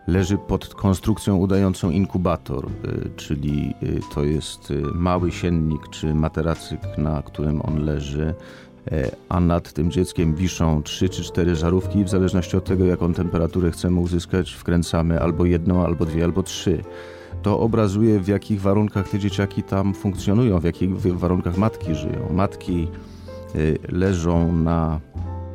leży 0.08 0.38
pod 0.38 0.76
konstrukcją 0.76 1.36
udającą 1.36 1.90
inkubator, 1.90 2.70
czyli 3.16 3.74
to 4.14 4.24
jest 4.24 4.74
mały 4.94 5.32
siennik 5.32 5.90
czy 5.90 6.14
materacyk, 6.14 6.80
na 6.98 7.22
którym 7.22 7.62
on 7.62 7.86
leży 7.86 8.34
a 9.30 9.40
nad 9.40 9.74
tym 9.74 9.92
dzieckiem 9.92 10.36
wiszą 10.36 10.84
trzy 10.84 11.10
czy 11.10 11.24
cztery 11.24 11.56
żarówki. 11.56 12.04
W 12.04 12.10
zależności 12.10 12.58
od 12.58 12.66
tego, 12.66 12.86
jaką 12.86 13.14
temperaturę 13.14 13.72
chcemy 13.72 14.00
uzyskać, 14.00 14.52
wkręcamy 14.52 15.22
albo 15.22 15.46
jedną, 15.46 15.86
albo 15.86 16.06
dwie, 16.06 16.24
albo 16.24 16.44
trzy. 16.44 16.84
To 17.42 17.60
obrazuje, 17.60 18.20
w 18.20 18.28
jakich 18.28 18.62
warunkach 18.62 19.10
te 19.10 19.20
dzieciaki 19.20 19.64
tam 19.64 19.94
funkcjonują, 19.94 20.60
w 20.60 20.64
jakich 20.64 20.98
warunkach 21.00 21.58
matki 21.58 21.96
żyją. 21.96 22.34
Matki 22.34 22.88
y, 23.56 23.78
leżą 23.90 24.54
na, 24.54 25.00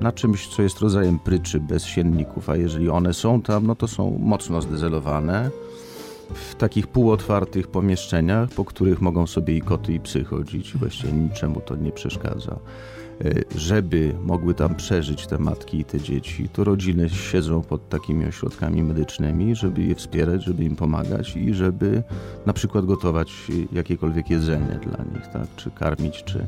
na 0.01 0.13
czymś, 0.13 0.49
co 0.49 0.63
jest 0.63 0.81
rodzajem 0.81 1.19
pryczy 1.19 1.61
bez 1.61 1.85
sienników, 1.85 2.51
a 2.51 2.57
jeżeli 2.57 2.91
one 2.91 3.15
są 3.15 3.43
tam, 3.43 3.67
no 3.67 3.75
to 3.75 3.89
są 3.89 4.19
mocno 4.19 4.63
zdezelowane 4.63 5.51
w 6.35 6.55
takich 6.55 6.87
półotwartych 6.87 7.69
pomieszczeniach, 7.69 8.51
po 8.51 8.65
których 8.65 9.01
mogą 9.01 9.27
sobie 9.27 9.57
i 9.57 9.61
koty, 9.61 9.93
i 9.93 10.01
psy 10.01 10.25
chodzić. 10.25 10.77
Właściwie 10.77 11.13
niczemu 11.13 11.61
to 11.61 11.77
nie 11.77 11.93
przeszkadza. 11.93 12.59
E, 13.25 13.59
żeby 13.59 14.15
mogły 14.23 14.55
tam 14.55 14.75
przeżyć 14.75 15.27
te 15.27 15.39
matki 15.39 15.79
i 15.79 15.85
te 15.85 16.01
dzieci, 16.01 16.49
to 16.49 16.65
rodziny 16.65 17.09
siedzą 17.09 17.63
pod 17.63 17.89
takimi 17.89 18.27
ośrodkami 18.27 18.83
medycznymi, 18.83 19.55
żeby 19.55 19.83
je 19.83 19.95
wspierać, 19.95 20.45
żeby 20.45 20.65
im 20.65 20.77
pomagać 20.77 21.37
i 21.37 21.55
żeby 21.55 22.03
na 22.47 22.53
przykład 22.53 22.87
gotować 22.87 23.33
jakiekolwiek 23.73 24.31
jedzenie 24.31 24.81
dla 24.83 25.05
nich, 25.05 25.27
tak? 25.33 25.47
czy 25.57 25.71
karmić, 25.71 26.25
czy, 26.25 26.47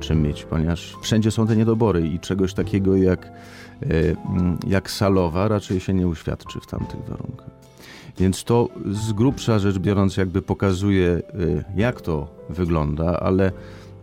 czy 0.00 0.14
myć, 0.14 0.44
ponieważ 0.44 0.96
wszędzie 1.02 1.30
są 1.30 1.46
te 1.46 1.56
niedobory 1.56 2.08
i 2.08 2.20
czegoś 2.20 2.54
takiego 2.54 2.96
jak, 2.96 3.26
e, 3.26 3.88
jak 4.66 4.90
salowa 4.90 5.48
raczej 5.48 5.80
się 5.80 5.94
nie 5.94 6.08
uświadczy 6.08 6.60
w 6.60 6.66
tamtych 6.66 7.00
warunkach. 7.00 7.50
Więc 8.18 8.44
to 8.44 8.68
z 8.90 9.12
grubsza 9.12 9.58
rzecz 9.58 9.78
biorąc 9.78 10.16
jakby 10.16 10.42
pokazuje, 10.42 11.08
e, 11.10 11.22
jak 11.76 12.00
to 12.00 12.28
wygląda, 12.48 13.20
ale 13.20 13.52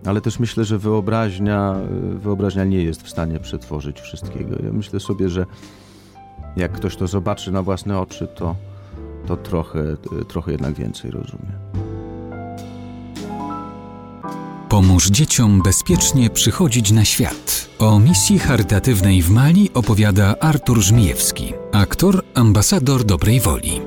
ale 0.05 0.21
też 0.21 0.39
myślę, 0.39 0.65
że 0.65 0.77
wyobraźnia, 0.77 1.75
wyobraźnia 2.15 2.63
nie 2.63 2.83
jest 2.83 3.03
w 3.03 3.09
stanie 3.09 3.39
przetworzyć 3.39 4.01
wszystkiego. 4.01 4.55
Ja 4.63 4.71
myślę 4.71 4.99
sobie, 4.99 5.29
że 5.29 5.45
jak 6.55 6.71
ktoś 6.71 6.95
to 6.95 7.07
zobaczy 7.07 7.51
na 7.51 7.61
własne 7.61 7.99
oczy, 7.99 8.27
to, 8.27 8.55
to 9.27 9.37
trochę, 9.37 9.97
trochę 10.27 10.51
jednak 10.51 10.73
więcej 10.73 11.11
rozumie. 11.11 11.90
Pomóż 14.71 15.09
dzieciom 15.09 15.61
bezpiecznie 15.61 16.29
przychodzić 16.29 16.91
na 16.91 17.05
świat. 17.05 17.69
O 17.79 17.99
misji 17.99 18.39
charytatywnej 18.39 19.21
w 19.21 19.29
Mali 19.29 19.69
opowiada 19.73 20.35
Artur 20.39 20.81
Żmijewski, 20.81 21.53
aktor, 21.71 22.23
ambasador 22.33 23.03
dobrej 23.03 23.39
woli. 23.39 23.81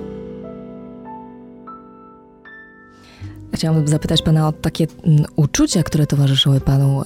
Chciałabym 3.55 3.89
zapytać 3.89 4.23
Pana 4.23 4.49
o 4.49 4.53
takie 4.53 4.87
mm, 5.05 5.25
uczucia, 5.37 5.83
które 5.83 6.07
towarzyszyły 6.07 6.61
Panu 6.61 7.03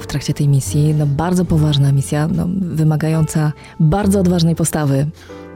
w 0.00 0.06
trakcie 0.06 0.34
tej 0.34 0.48
misji. 0.48 0.94
No, 0.94 1.06
bardzo 1.06 1.44
poważna 1.44 1.92
misja, 1.92 2.28
no, 2.28 2.48
wymagająca 2.60 3.52
bardzo 3.80 4.20
odważnej 4.20 4.54
postawy. 4.54 5.06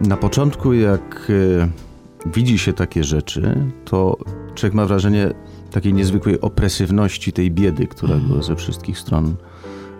Na 0.00 0.16
początku, 0.16 0.72
jak 0.72 1.30
e, 1.30 2.30
widzi 2.30 2.58
się 2.58 2.72
takie 2.72 3.04
rzeczy, 3.04 3.70
to 3.84 4.16
człowiek 4.54 4.74
ma 4.74 4.86
wrażenie 4.86 5.34
takiej 5.72 5.94
niezwykłej 5.94 6.40
opresywności 6.40 7.32
tej 7.32 7.50
biedy, 7.50 7.86
która 7.86 8.14
go 8.14 8.22
mhm. 8.22 8.42
ze 8.42 8.56
wszystkich 8.56 8.98
stron 8.98 9.34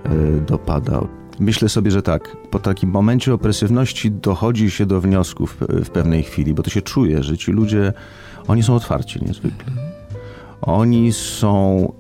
e, 0.05 0.41
dopada. 0.41 1.00
Myślę 1.41 1.69
sobie, 1.69 1.91
że 1.91 2.02
tak, 2.02 2.37
po 2.50 2.59
takim 2.59 2.91
momencie 2.91 3.35
opresywności 3.35 4.11
dochodzi 4.11 4.71
się 4.71 4.87
do 4.87 5.00
wniosków 5.00 5.57
w 5.85 5.91
pewnej 5.91 6.23
chwili, 6.23 6.55
bo 6.55 6.62
to 6.62 6.71
się 6.71 6.83
czuje, 6.83 7.23
że 7.23 7.38
ci 7.38 7.52
ludzie, 7.52 7.93
oni 8.49 8.62
są 8.62 8.75
otwarci 8.75 9.25
niezwykle. 9.25 9.69
Mhm. 9.69 9.93
Oni 10.62 11.12
są 11.12 11.93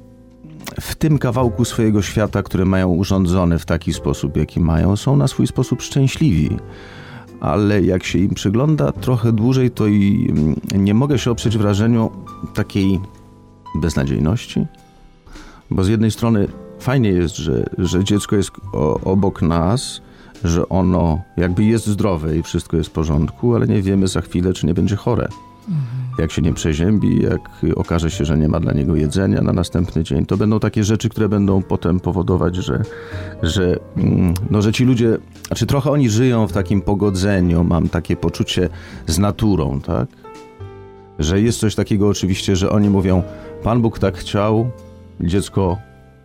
w 0.80 0.94
tym 0.94 1.18
kawałku 1.18 1.64
swojego 1.64 2.02
świata, 2.02 2.42
które 2.42 2.64
mają 2.64 2.88
urządzone 2.88 3.58
w 3.58 3.66
taki 3.66 3.92
sposób, 3.92 4.36
jaki 4.36 4.60
mają, 4.60 4.96
są 4.96 5.16
na 5.16 5.28
swój 5.28 5.46
sposób 5.46 5.82
szczęśliwi. 5.82 6.56
Ale 7.40 7.82
jak 7.82 8.04
się 8.04 8.18
im 8.18 8.34
przygląda 8.34 8.92
trochę 8.92 9.32
dłużej, 9.32 9.70
to 9.70 9.86
i 9.86 10.28
mm, 10.30 10.84
nie 10.84 10.94
mogę 10.94 11.18
się 11.18 11.30
oprzeć 11.30 11.58
wrażeniu 11.58 12.10
takiej 12.54 13.00
beznadziejności. 13.74 14.66
Bo 15.70 15.84
z 15.84 15.88
jednej 15.88 16.10
strony 16.10 16.48
fajnie 16.80 17.10
jest, 17.10 17.36
że, 17.36 17.66
że 17.78 18.04
dziecko 18.04 18.36
jest 18.36 18.50
obok 19.04 19.42
nas, 19.42 20.00
że 20.44 20.68
ono 20.68 21.20
jakby 21.36 21.64
jest 21.64 21.86
zdrowe 21.86 22.36
i 22.36 22.42
wszystko 22.42 22.76
jest 22.76 22.90
w 22.90 22.92
porządku, 22.92 23.54
ale 23.54 23.66
nie 23.66 23.82
wiemy 23.82 24.08
za 24.08 24.20
chwilę, 24.20 24.52
czy 24.52 24.66
nie 24.66 24.74
będzie 24.74 24.96
chore. 24.96 25.28
Mhm 25.68 26.02
jak 26.18 26.32
się 26.32 26.42
nie 26.42 26.52
przeziębi, 26.54 27.22
jak 27.22 27.40
okaże 27.76 28.10
się, 28.10 28.24
że 28.24 28.38
nie 28.38 28.48
ma 28.48 28.60
dla 28.60 28.72
niego 28.72 28.96
jedzenia 28.96 29.42
na 29.42 29.52
następny 29.52 30.04
dzień. 30.04 30.26
To 30.26 30.36
będą 30.36 30.60
takie 30.60 30.84
rzeczy, 30.84 31.08
które 31.08 31.28
będą 31.28 31.62
potem 31.62 32.00
powodować, 32.00 32.56
że, 32.56 32.82
że, 33.42 33.78
mm, 33.96 34.34
no, 34.50 34.62
że 34.62 34.72
ci 34.72 34.84
ludzie, 34.84 35.18
znaczy 35.46 35.66
trochę 35.66 35.90
oni 35.90 36.10
żyją 36.10 36.46
w 36.46 36.52
takim 36.52 36.82
pogodzeniu, 36.82 37.64
mam 37.64 37.88
takie 37.88 38.16
poczucie 38.16 38.68
z 39.06 39.18
naturą, 39.18 39.80
tak? 39.80 40.08
Że 41.22 41.40
jest 41.40 41.60
coś 41.60 41.74
takiego 41.74 42.08
oczywiście, 42.08 42.56
że 42.56 42.70
oni 42.70 42.90
mówią, 42.90 43.22
Pan 43.62 43.82
Bóg 43.82 43.98
tak 43.98 44.16
chciał, 44.16 44.70
dziecko 45.20 45.78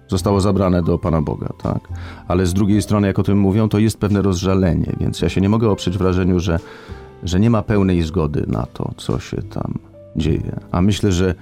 zostało 0.07 0.41
zabrane 0.41 0.83
do 0.83 0.97
Pana 0.97 1.21
Boga, 1.21 1.49
tak? 1.63 1.79
Ale 2.27 2.45
z 2.45 2.53
drugiej 2.53 2.81
strony, 2.81 3.07
jak 3.07 3.19
o 3.19 3.23
tym 3.23 3.39
mówią, 3.39 3.69
to 3.69 3.79
jest 3.79 3.97
pewne 3.97 4.21
rozżalenie, 4.21 4.93
więc 4.99 5.21
ja 5.21 5.29
się 5.29 5.41
nie 5.41 5.49
mogę 5.49 5.69
oprzeć 5.69 5.97
wrażeniu, 5.97 6.39
że 6.39 6.59
że 7.23 7.39
nie 7.39 7.49
ma 7.49 7.61
pełnej 7.61 8.03
zgody 8.03 8.43
na 8.47 8.65
to, 8.65 8.91
co 8.97 9.19
się 9.19 9.37
tam 9.41 9.73
dzieje. 10.15 10.59
A 10.71 10.81
myślę, 10.81 11.11
że, 11.11 11.35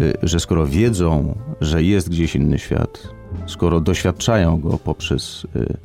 y, 0.00 0.14
że 0.22 0.40
skoro 0.40 0.66
wiedzą, 0.66 1.34
że 1.60 1.82
jest 1.82 2.10
gdzieś 2.10 2.36
inny 2.36 2.58
świat, 2.58 3.08
skoro 3.46 3.80
doświadczają 3.80 4.60
go 4.60 4.78
poprzez 4.78 5.46
y, 5.56 5.76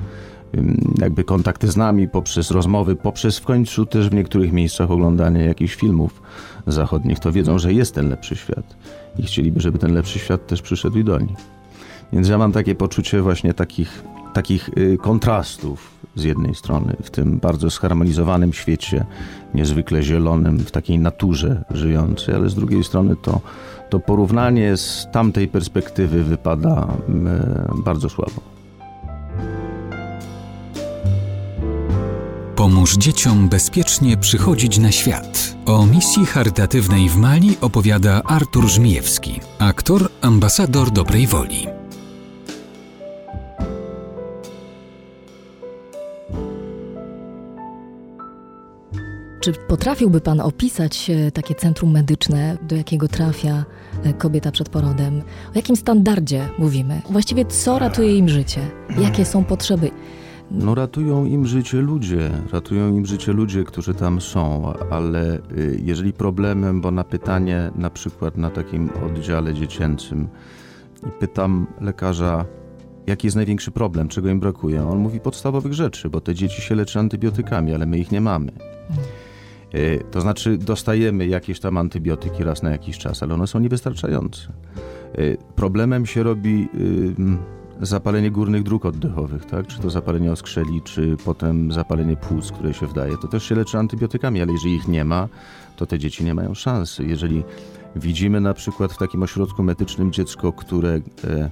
jakby 1.01 1.23
kontakty 1.23 1.67
z 1.67 1.77
nami, 1.77 2.07
poprzez 2.07 2.51
rozmowy, 2.51 2.95
poprzez 2.95 3.39
w 3.39 3.45
końcu 3.45 3.85
też 3.85 4.09
w 4.09 4.13
niektórych 4.13 4.53
miejscach 4.53 4.91
oglądanie 4.91 5.45
jakichś 5.45 5.75
filmów 5.75 6.21
zachodnich, 6.67 7.19
to 7.19 7.31
wiedzą, 7.31 7.59
że 7.59 7.73
jest 7.73 7.95
ten 7.95 8.09
lepszy 8.09 8.35
świat 8.35 8.75
i 9.19 9.23
chcieliby, 9.23 9.61
żeby 9.61 9.79
ten 9.79 9.93
lepszy 9.93 10.19
świat 10.19 10.47
też 10.47 10.61
przyszedł 10.61 10.97
i 10.97 11.03
do 11.03 11.19
nich. 11.19 11.37
Więc 12.13 12.29
ja 12.29 12.37
mam 12.37 12.51
takie 12.51 12.75
poczucie 12.75 13.21
właśnie 13.21 13.53
takich, 13.53 14.03
takich 14.33 14.69
y, 14.77 14.97
kontrastów 15.01 15.91
z 16.15 16.23
jednej 16.23 16.55
strony 16.55 16.95
w 17.03 17.09
tym 17.09 17.39
bardzo 17.39 17.69
zharmonizowanym 17.69 18.53
świecie, 18.53 19.05
niezwykle 19.53 20.03
zielonym, 20.03 20.59
w 20.59 20.71
takiej 20.71 20.99
naturze 20.99 21.63
żyjącej, 21.69 22.35
ale 22.35 22.49
z 22.49 22.55
drugiej 22.55 22.83
strony 22.83 23.15
to, 23.21 23.41
to 23.89 23.99
porównanie 23.99 24.77
z 24.77 25.07
tamtej 25.11 25.47
perspektywy 25.47 26.23
wypada 26.23 26.87
e, 27.09 27.83
bardzo 27.83 28.09
słabo. 28.09 28.54
Pomóż 32.65 32.97
dzieciom 32.97 33.49
bezpiecznie 33.49 34.17
przychodzić 34.17 34.77
na 34.77 34.91
świat. 34.91 35.55
O 35.65 35.85
misji 35.85 36.25
charytatywnej 36.25 37.09
w 37.09 37.17
Mali 37.17 37.57
opowiada 37.61 38.21
Artur 38.23 38.67
Żmijewski, 38.67 39.39
aktor, 39.59 40.09
ambasador 40.21 40.91
dobrej 40.91 41.27
woli. 41.27 41.67
Czy 49.41 49.53
potrafiłby 49.53 50.21
Pan 50.21 50.39
opisać 50.39 51.09
e, 51.09 51.31
takie 51.31 51.55
centrum 51.55 51.91
medyczne, 51.91 52.57
do 52.61 52.75
jakiego 52.75 53.07
trafia 53.07 53.65
e, 54.03 54.13
kobieta 54.13 54.51
przed 54.51 54.69
porodem? 54.69 55.21
O 55.21 55.55
jakim 55.55 55.75
standardzie 55.75 56.49
mówimy? 56.57 57.01
Właściwie 57.09 57.45
co 57.45 57.79
ratuje 57.79 58.17
im 58.17 58.29
życie? 58.29 58.61
Jakie 58.99 59.25
są 59.25 59.43
potrzeby? 59.43 59.91
No 60.51 60.75
ratują 60.75 61.25
im 61.25 61.45
życie 61.45 61.81
ludzie, 61.81 62.31
ratują 62.51 62.89
im 62.89 63.05
życie 63.05 63.33
ludzie, 63.33 63.63
którzy 63.63 63.93
tam 63.93 64.21
są, 64.21 64.73
ale 64.89 65.37
y, 65.37 65.79
jeżeli 65.83 66.13
problemem, 66.13 66.81
bo 66.81 66.91
na 66.91 67.03
pytanie 67.03 67.71
na 67.75 67.89
przykład 67.89 68.37
na 68.37 68.49
takim 68.49 68.89
oddziale 69.05 69.53
dziecięcym 69.53 70.27
i 71.07 71.11
pytam 71.19 71.67
lekarza, 71.81 72.45
jaki 73.07 73.27
jest 73.27 73.35
największy 73.35 73.71
problem, 73.71 74.07
czego 74.07 74.29
im 74.29 74.39
brakuje, 74.39 74.87
on 74.87 74.97
mówi 74.97 75.19
podstawowych 75.19 75.73
rzeczy, 75.73 76.09
bo 76.09 76.21
te 76.21 76.35
dzieci 76.35 76.61
się 76.61 76.75
leczy 76.75 76.99
antybiotykami, 76.99 77.73
ale 77.73 77.85
my 77.85 77.97
ich 77.97 78.11
nie 78.11 78.21
mamy. 78.21 78.51
E, 79.73 79.97
to 79.97 80.21
znaczy, 80.21 80.57
dostajemy 80.57 81.27
jakieś 81.27 81.59
tam 81.59 81.77
antybiotyki 81.77 82.43
raz 82.43 82.63
na 82.63 82.69
jakiś 82.69 82.97
czas, 82.97 83.23
ale 83.23 83.33
one 83.33 83.47
są 83.47 83.59
niewystarczające. 83.59 84.41
E, 84.47 85.37
problemem 85.55 86.05
się 86.05 86.23
robi 86.23 86.69
zapalenie 87.81 88.31
górnych 88.31 88.63
dróg 88.63 88.85
oddechowych, 88.85 89.45
tak? 89.45 89.67
czy 89.67 89.79
to 89.79 89.89
zapalenie 89.89 90.31
oskrzeli, 90.31 90.81
czy 90.81 91.17
potem 91.25 91.71
zapalenie 91.71 92.17
płuc, 92.17 92.51
które 92.51 92.73
się 92.73 92.87
wdaje. 92.87 93.17
To 93.17 93.27
też 93.27 93.43
się 93.43 93.55
leczy 93.55 93.77
antybiotykami, 93.77 94.41
ale 94.41 94.51
jeżeli 94.51 94.75
ich 94.75 94.87
nie 94.87 95.05
ma, 95.05 95.27
to 95.75 95.85
te 95.85 95.99
dzieci 95.99 96.25
nie 96.25 96.33
mają 96.33 96.53
szansy. 96.53 97.05
Jeżeli 97.05 97.43
widzimy 97.95 98.41
na 98.41 98.53
przykład 98.53 98.93
w 98.93 98.97
takim 98.97 99.23
ośrodku 99.23 99.63
medycznym 99.63 100.11
dziecko, 100.11 100.53
które 100.53 100.89
e, 101.23 101.51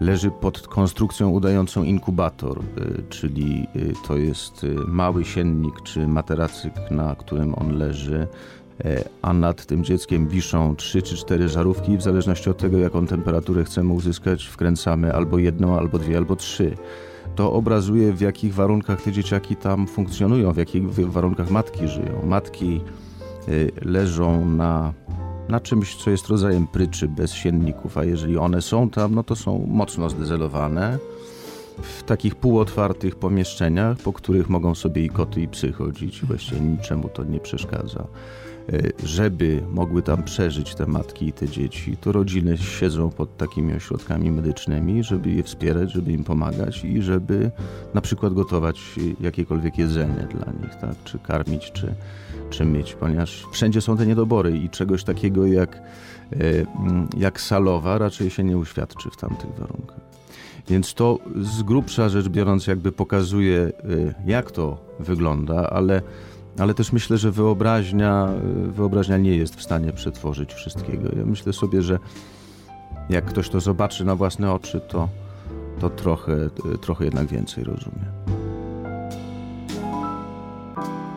leży 0.00 0.30
pod 0.30 0.68
konstrukcją 0.68 1.30
udającą 1.30 1.82
inkubator, 1.82 2.62
czyli 3.08 3.66
to 4.08 4.16
jest 4.16 4.66
mały 4.86 5.24
siennik 5.24 5.82
czy 5.82 6.08
materacyk, 6.08 6.72
na 6.90 7.14
którym 7.14 7.54
on 7.54 7.78
leży 7.78 8.26
a 9.22 9.32
nad 9.32 9.66
tym 9.66 9.84
dzieckiem 9.84 10.28
wiszą 10.28 10.76
trzy 10.76 11.02
czy 11.02 11.16
cztery 11.16 11.48
żarówki. 11.48 11.96
W 11.96 12.02
zależności 12.02 12.50
od 12.50 12.58
tego, 12.58 12.78
jaką 12.78 13.06
temperaturę 13.06 13.64
chcemy 13.64 13.92
uzyskać, 13.92 14.46
wkręcamy 14.46 15.12
albo 15.12 15.38
jedną, 15.38 15.78
albo 15.78 15.98
dwie, 15.98 16.16
albo 16.16 16.36
trzy. 16.36 16.76
To 17.34 17.52
obrazuje, 17.52 18.12
w 18.12 18.20
jakich 18.20 18.54
warunkach 18.54 19.02
te 19.02 19.12
dzieciaki 19.12 19.56
tam 19.56 19.86
funkcjonują, 19.86 20.52
w 20.52 20.56
jakich 20.56 20.90
warunkach 20.94 21.50
matki 21.50 21.88
żyją. 21.88 22.26
Matki 22.26 22.80
y, 23.48 23.72
leżą 23.82 24.46
na, 24.46 24.92
na 25.48 25.60
czymś, 25.60 25.96
co 25.96 26.10
jest 26.10 26.28
rodzajem 26.28 26.66
pryczy 26.66 27.08
bez 27.08 27.32
sienników, 27.32 27.98
a 27.98 28.04
jeżeli 28.04 28.38
one 28.38 28.62
są 28.62 28.90
tam, 28.90 29.14
no 29.14 29.22
to 29.22 29.36
są 29.36 29.66
mocno 29.66 30.10
zdezelowane 30.10 30.98
w 31.82 32.02
takich 32.02 32.34
półotwartych 32.34 33.16
pomieszczeniach, 33.16 33.98
po 33.98 34.12
których 34.12 34.48
mogą 34.48 34.74
sobie 34.74 35.04
i 35.04 35.08
koty, 35.08 35.40
i 35.40 35.48
psy 35.48 35.72
chodzić. 35.72 36.24
Właściwie 36.24 36.60
niczemu 36.60 37.08
to 37.08 37.24
nie 37.24 37.40
przeszkadza. 37.40 38.06
E, 38.72 39.06
żeby 39.06 39.62
mogły 39.70 40.02
tam 40.02 40.22
przeżyć 40.22 40.74
te 40.74 40.86
matki 40.86 41.26
i 41.26 41.32
te 41.32 41.48
dzieci, 41.48 41.96
to 41.96 42.12
rodziny 42.12 42.58
siedzą 42.58 43.10
pod 43.10 43.36
takimi 43.36 43.74
ośrodkami 43.74 44.30
medycznymi, 44.30 45.04
żeby 45.04 45.30
je 45.30 45.42
wspierać, 45.42 45.92
żeby 45.92 46.12
im 46.12 46.24
pomagać 46.24 46.84
i 46.84 47.02
żeby 47.02 47.50
na 47.94 48.00
przykład 48.00 48.34
gotować 48.34 48.80
jakiekolwiek 49.20 49.78
jedzenie 49.78 50.28
dla 50.30 50.52
nich, 50.52 50.74
tak? 50.80 50.94
czy 51.04 51.18
karmić, 51.18 51.72
czy, 51.72 51.94
czy 52.50 52.64
myć, 52.64 52.94
ponieważ 52.94 53.46
wszędzie 53.52 53.80
są 53.80 53.96
te 53.96 54.06
niedobory 54.06 54.58
i 54.58 54.70
czegoś 54.70 55.04
takiego 55.04 55.46
jak, 55.46 55.76
e, 55.76 56.38
jak 57.16 57.40
salowa 57.40 57.98
raczej 57.98 58.30
się 58.30 58.44
nie 58.44 58.58
uświadczy 58.58 59.10
w 59.10 59.16
tamtych 59.16 59.50
warunkach. 59.50 60.06
Więc 60.68 60.94
to 60.94 61.18
z 61.40 61.62
grubsza 61.62 62.08
rzecz 62.08 62.28
biorąc 62.28 62.66
jakby 62.66 62.92
pokazuje, 62.92 63.72
jak 64.26 64.50
to 64.50 64.78
wygląda, 65.00 65.70
ale 65.70 66.02
ale 66.58 66.74
też 66.74 66.92
myślę, 66.92 67.18
że 67.18 67.30
wyobraźnia, 67.30 68.28
wyobraźnia 68.68 69.18
nie 69.18 69.36
jest 69.36 69.56
w 69.56 69.62
stanie 69.62 69.92
przetworzyć 69.92 70.54
wszystkiego. 70.54 71.08
Ja 71.16 71.24
myślę 71.26 71.52
sobie, 71.52 71.82
że 71.82 71.98
jak 73.10 73.24
ktoś 73.24 73.48
to 73.48 73.60
zobaczy 73.60 74.04
na 74.04 74.16
własne 74.16 74.52
oczy, 74.52 74.80
to, 74.88 75.08
to 75.80 75.90
trochę, 75.90 76.50
trochę 76.80 77.04
jednak 77.04 77.26
więcej 77.26 77.64
rozumie. 77.64 78.04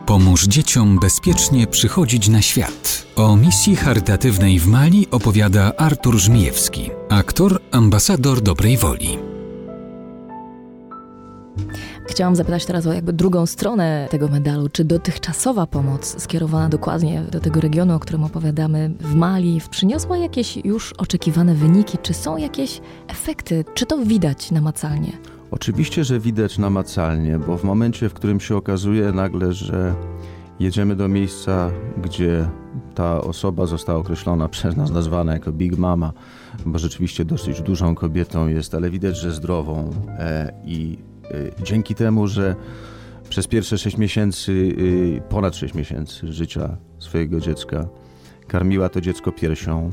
Pomóż 0.06 0.46
dzieciom 0.46 0.98
bezpiecznie 0.98 1.66
przychodzić 1.66 2.28
na 2.28 2.42
świat. 2.42 3.06
O 3.16 3.36
misji 3.36 3.76
charytatywnej 3.76 4.58
w 4.58 4.66
Mali 4.66 5.06
opowiada 5.10 5.72
Artur 5.76 6.18
Żmijewski, 6.18 6.90
aktor, 7.08 7.60
ambasador 7.70 8.40
dobrej 8.40 8.76
woli. 8.76 9.29
Chciałam 12.10 12.36
zapytać 12.36 12.66
teraz 12.66 12.86
o 12.86 12.92
jakby 12.92 13.12
drugą 13.12 13.46
stronę 13.46 14.08
tego 14.10 14.28
medalu. 14.28 14.68
Czy 14.68 14.84
dotychczasowa 14.84 15.66
pomoc 15.66 16.22
skierowana 16.22 16.68
dokładnie 16.68 17.22
do 17.22 17.40
tego 17.40 17.60
regionu, 17.60 17.94
o 17.94 17.98
którym 17.98 18.24
opowiadamy 18.24 18.90
w 19.00 19.14
Mali, 19.14 19.60
przyniosła 19.70 20.16
jakieś 20.16 20.56
już 20.56 20.92
oczekiwane 20.92 21.54
wyniki? 21.54 21.98
Czy 22.02 22.14
są 22.14 22.36
jakieś 22.36 22.80
efekty? 23.08 23.64
Czy 23.74 23.86
to 23.86 23.98
widać 23.98 24.50
namacalnie? 24.50 25.12
Oczywiście, 25.50 26.04
że 26.04 26.20
widać 26.20 26.58
namacalnie, 26.58 27.38
bo 27.38 27.58
w 27.58 27.64
momencie, 27.64 28.08
w 28.08 28.14
którym 28.14 28.40
się 28.40 28.56
okazuje 28.56 29.12
nagle, 29.12 29.52
że 29.52 29.94
jedziemy 30.60 30.96
do 30.96 31.08
miejsca, 31.08 31.70
gdzie 32.02 32.48
ta 32.94 33.20
osoba 33.20 33.66
została 33.66 33.98
określona 33.98 34.48
przez 34.58 34.76
nas, 34.76 34.90
nazwana 34.90 35.32
jako 35.32 35.52
Big 35.52 35.78
Mama, 35.78 36.12
bo 36.66 36.78
rzeczywiście 36.78 37.24
dosyć 37.24 37.62
dużą 37.62 37.94
kobietą 37.94 38.48
jest, 38.48 38.74
ale 38.74 38.90
widać, 38.90 39.16
że 39.16 39.32
zdrową 39.32 39.90
e, 40.08 40.52
i 40.64 41.09
dzięki 41.62 41.94
temu, 41.94 42.26
że 42.26 42.56
przez 43.30 43.46
pierwsze 43.46 43.78
6 43.78 43.98
miesięcy, 43.98 44.52
y, 44.52 45.22
ponad 45.28 45.56
6 45.56 45.74
miesięcy 45.74 46.32
życia 46.32 46.76
swojego 46.98 47.40
dziecka 47.40 47.88
karmiła 48.46 48.88
to 48.88 49.00
dziecko 49.00 49.32
piersią, 49.32 49.90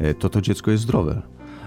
y, 0.00 0.14
to 0.14 0.28
to 0.28 0.40
dziecko 0.40 0.70
jest 0.70 0.82
zdrowe. 0.82 1.22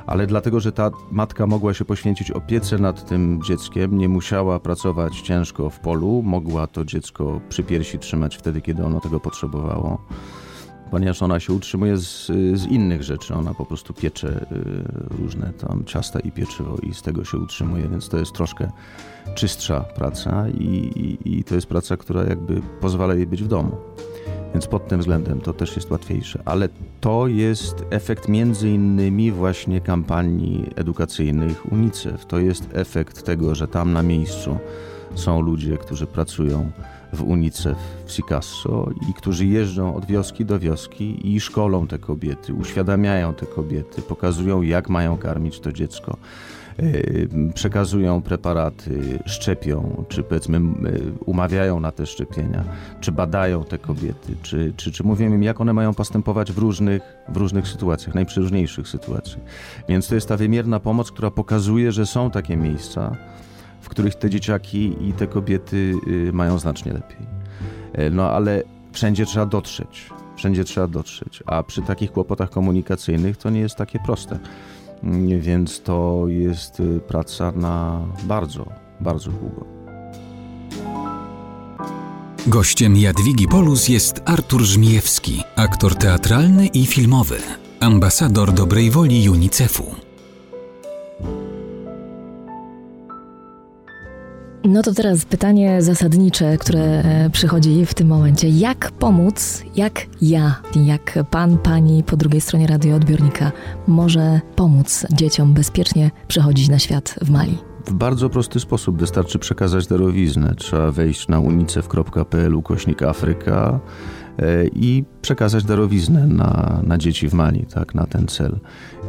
Ale 0.05 0.27
dlatego, 0.27 0.59
że 0.59 0.71
ta 0.71 0.91
matka 1.11 1.47
mogła 1.47 1.73
się 1.73 1.85
poświęcić 1.85 2.31
opiece 2.31 2.77
nad 2.77 3.09
tym 3.09 3.43
dzieckiem, 3.43 3.97
nie 3.97 4.09
musiała 4.09 4.59
pracować 4.59 5.21
ciężko 5.21 5.69
w 5.69 5.79
polu, 5.79 6.21
mogła 6.23 6.67
to 6.67 6.85
dziecko 6.85 7.41
przy 7.49 7.63
piersi 7.63 7.99
trzymać 7.99 8.37
wtedy, 8.37 8.61
kiedy 8.61 8.85
ono 8.85 8.99
tego 9.01 9.19
potrzebowało 9.19 10.01
ponieważ 10.91 11.21
ona 11.21 11.39
się 11.39 11.53
utrzymuje 11.53 11.97
z, 11.97 12.25
z, 12.53 12.65
innych 12.65 13.03
rzeczy. 13.03 13.33
Ona 13.33 13.53
po 13.53 13.65
prostu 13.65 13.93
piecze 13.93 14.45
y, 14.51 15.17
różne 15.17 15.53
tam 15.53 15.83
ciasta 15.85 16.19
i 16.19 16.31
pieczywo 16.31 16.77
i 16.83 16.93
z 16.93 17.01
tego 17.01 17.25
się 17.25 17.37
utrzymuje, 17.37 17.87
więc 17.89 18.09
to 18.09 18.17
jest 18.17 18.33
troszkę 18.33 18.71
czystsza 19.35 19.79
praca 19.79 20.49
i, 20.49 20.63
i, 21.23 21.37
i 21.37 21.43
to 21.43 21.55
jest 21.55 21.67
praca, 21.67 21.97
która 21.97 22.23
jakby 22.23 22.61
pozwala 22.81 23.15
jej 23.15 23.27
być 23.27 23.43
w 23.43 23.47
domu. 23.47 23.77
Więc 24.53 24.67
pod 24.67 24.87
tym 24.87 24.99
względem 24.99 25.41
to 25.41 25.53
też 25.53 25.75
jest 25.75 25.91
łatwiejsze. 25.91 26.41
Ale 26.45 26.69
to 27.01 27.27
jest 27.27 27.85
efekt 27.89 28.27
między 28.27 28.69
innymi 28.69 29.31
właśnie 29.31 29.81
kampanii 29.81 30.69
edukacyjnych 30.75 31.71
UNICEF. 31.71 32.25
To 32.25 32.39
jest 32.39 32.69
efekt 32.73 33.23
tego, 33.23 33.55
że 33.55 33.67
tam 33.67 33.93
na 33.93 34.03
miejscu 34.03 34.57
są 35.15 35.41
ludzie, 35.41 35.77
którzy 35.77 36.07
pracują 36.07 36.71
w 37.13 37.21
UNICEF 37.21 37.77
w 38.05 38.11
Sikasso 38.11 38.89
i 39.09 39.13
którzy 39.13 39.45
jeżdżą 39.45 39.95
od 39.95 40.05
wioski 40.05 40.45
do 40.45 40.59
wioski 40.59 41.35
i 41.35 41.39
szkolą 41.39 41.87
te 41.87 41.99
kobiety, 41.99 42.53
uświadamiają 42.53 43.33
te 43.33 43.45
kobiety, 43.45 44.01
pokazują 44.01 44.61
jak 44.61 44.89
mają 44.89 45.17
karmić 45.17 45.59
to 45.59 45.71
dziecko 45.71 46.17
e, 46.77 46.83
przekazują 47.53 48.21
preparaty, 48.21 49.19
szczepią, 49.25 50.05
czy 50.09 50.23
powiedzmy 50.23 50.61
umawiają 51.25 51.79
na 51.79 51.91
te 51.91 52.05
szczepienia, 52.05 52.63
czy 53.01 53.11
badają 53.11 53.63
te 53.63 53.77
kobiety, 53.77 54.35
czy, 54.41 54.73
czy, 54.77 54.91
czy 54.91 55.03
mówią 55.03 55.33
im, 55.33 55.43
jak 55.43 55.61
one 55.61 55.73
mają 55.73 55.93
postępować 55.93 56.51
w 56.51 56.57
różnych, 56.57 57.01
w 57.29 57.37
różnych 57.37 57.67
sytuacjach, 57.67 58.15
najprzeróżniejszych 58.15 58.87
sytuacjach. 58.87 59.39
Więc 59.89 60.07
to 60.07 60.15
jest 60.15 60.27
ta 60.27 60.37
wymierna 60.37 60.79
pomoc, 60.79 61.11
która 61.11 61.31
pokazuje, 61.31 61.91
że 61.91 62.05
są 62.05 62.31
takie 62.31 62.57
miejsca, 62.57 63.15
w 63.87 63.89
których 63.89 64.15
te 64.15 64.29
dzieciaki 64.29 64.95
i 65.01 65.13
te 65.13 65.27
kobiety 65.27 65.93
y, 66.07 66.33
mają 66.33 66.59
znacznie 66.59 66.93
lepiej. 66.93 67.27
E, 67.93 68.09
no 68.09 68.29
ale 68.29 68.63
wszędzie 68.91 69.25
trzeba 69.25 69.45
dotrzeć. 69.45 70.09
Wszędzie 70.35 70.63
trzeba 70.63 70.87
dotrzeć. 70.87 71.43
A 71.45 71.63
przy 71.63 71.81
takich 71.81 72.11
kłopotach 72.11 72.49
komunikacyjnych 72.49 73.37
to 73.37 73.49
nie 73.49 73.59
jest 73.59 73.75
takie 73.75 73.99
proste. 73.99 74.39
Mm, 75.03 75.41
więc 75.41 75.81
to 75.81 76.25
jest 76.27 76.79
y, 76.79 76.99
praca 76.99 77.51
na 77.51 78.01
bardzo, 78.23 78.65
bardzo 78.99 79.31
długo. 79.31 79.65
Gościem 82.47 82.97
Jadwigi 82.97 83.47
Polus 83.47 83.87
jest 83.87 84.21
Artur 84.25 84.61
Żmijewski, 84.61 85.43
aktor 85.55 85.95
teatralny 85.95 86.67
i 86.67 86.85
filmowy, 86.85 87.37
ambasador 87.79 88.53
dobrej 88.53 88.91
woli 88.91 89.29
UNICEF-u. 89.29 90.06
No 94.63 94.81
to 94.81 94.93
teraz 94.93 95.25
pytanie 95.25 95.81
zasadnicze, 95.81 96.57
które 96.57 96.81
e, 96.81 97.29
przychodzi 97.29 97.85
w 97.85 97.93
tym 97.93 98.07
momencie. 98.07 98.49
Jak 98.49 98.91
pomóc, 98.91 99.63
jak 99.75 100.01
ja, 100.21 100.61
jak 100.85 101.19
pan, 101.31 101.57
pani 101.57 102.03
po 102.03 102.17
drugiej 102.17 102.41
stronie 102.41 102.67
radioodbiornika 102.67 103.51
może 103.87 104.41
pomóc 104.55 105.05
dzieciom 105.13 105.53
bezpiecznie 105.53 106.11
przechodzić 106.27 106.69
na 106.69 106.79
świat 106.79 107.15
w 107.21 107.29
Mali? 107.29 107.57
W 107.85 107.93
bardzo 107.93 108.29
prosty 108.29 108.59
sposób 108.59 108.99
wystarczy 108.99 109.39
przekazać 109.39 109.87
darowiznę. 109.87 110.55
Trzeba 110.55 110.91
wejść 110.91 111.27
na 111.27 111.39
unicef.pl 111.39 112.55
ukośnik 112.55 113.03
Afryka 113.03 113.79
i 114.75 115.03
przekazać 115.21 115.63
darowiznę 115.63 116.27
na, 116.27 116.81
na 116.83 116.97
dzieci 116.97 117.29
w 117.29 117.33
Mali, 117.33 117.65
tak, 117.65 117.95
na 117.95 118.05
ten 118.05 118.27
cel. 118.27 118.59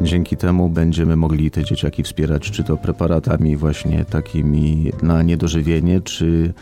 Dzięki 0.03 0.37
temu 0.37 0.69
będziemy 0.69 1.17
mogli 1.17 1.51
te 1.51 1.65
dzieciaki 1.65 2.03
wspierać, 2.03 2.51
czy 2.51 2.65
to 2.65 2.77
preparatami 2.77 3.57
właśnie 3.57 4.05
takimi 4.05 4.93
na 5.03 5.23
niedożywienie, 5.23 6.01
czy 6.01 6.53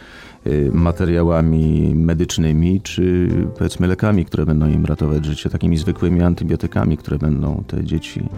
e, 0.46 0.50
materiałami 0.72 1.92
medycznymi, 1.94 2.81
czy 2.81 3.29
powiedzmy 3.59 3.87
lekami, 3.87 4.24
które 4.24 4.46
będą 4.46 4.68
im 4.68 4.85
ratować 4.85 5.24
życie, 5.24 5.50
takimi 5.50 5.76
zwykłymi 5.76 6.22
antybiotykami, 6.22 6.96
które 6.96 7.18
będą 7.18 7.64
te 7.66 7.85
dzieci 7.85 8.29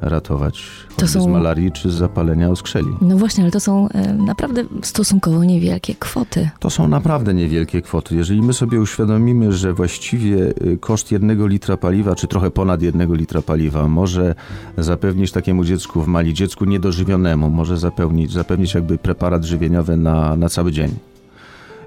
ratować 0.00 0.62
to 0.96 1.08
są... 1.08 1.22
z 1.22 1.26
malarii 1.26 1.72
czy 1.72 1.90
z 1.90 1.94
zapalenia 1.94 2.50
oskrzeli. 2.50 2.88
No 3.00 3.16
właśnie, 3.16 3.44
ale 3.44 3.50
to 3.50 3.60
są 3.60 3.88
e, 3.88 4.12
naprawdę 4.14 4.64
stosunkowo 4.82 5.44
niewielkie 5.44 5.94
kwoty. 5.94 6.50
To 6.60 6.70
są 6.70 6.88
naprawdę 6.88 7.34
niewielkie 7.34 7.82
kwoty. 7.82 8.16
Jeżeli 8.16 8.42
my 8.42 8.52
sobie 8.52 8.80
uświadomimy, 8.80 9.52
że 9.52 9.72
właściwie 9.72 10.48
e, 10.48 10.76
koszt 10.76 11.12
jednego 11.12 11.46
litra 11.46 11.76
paliwa, 11.76 12.14
czy 12.14 12.26
trochę 12.26 12.50
ponad 12.50 12.82
jednego 12.82 13.14
litra 13.14 13.42
paliwa 13.42 13.88
może 13.88 14.34
zapewnić 14.78 15.32
takiemu 15.32 15.64
dziecku 15.64 16.02
w 16.02 16.06
Mali, 16.06 16.34
dziecku 16.34 16.64
niedożywionemu, 16.64 17.50
może 17.50 17.78
zapewnić, 17.78 18.32
zapewnić 18.32 18.74
jakby 18.74 18.98
preparat 18.98 19.44
żywieniowy 19.44 19.96
na, 19.96 20.36
na 20.36 20.48
cały 20.48 20.72
dzień. 20.72 20.94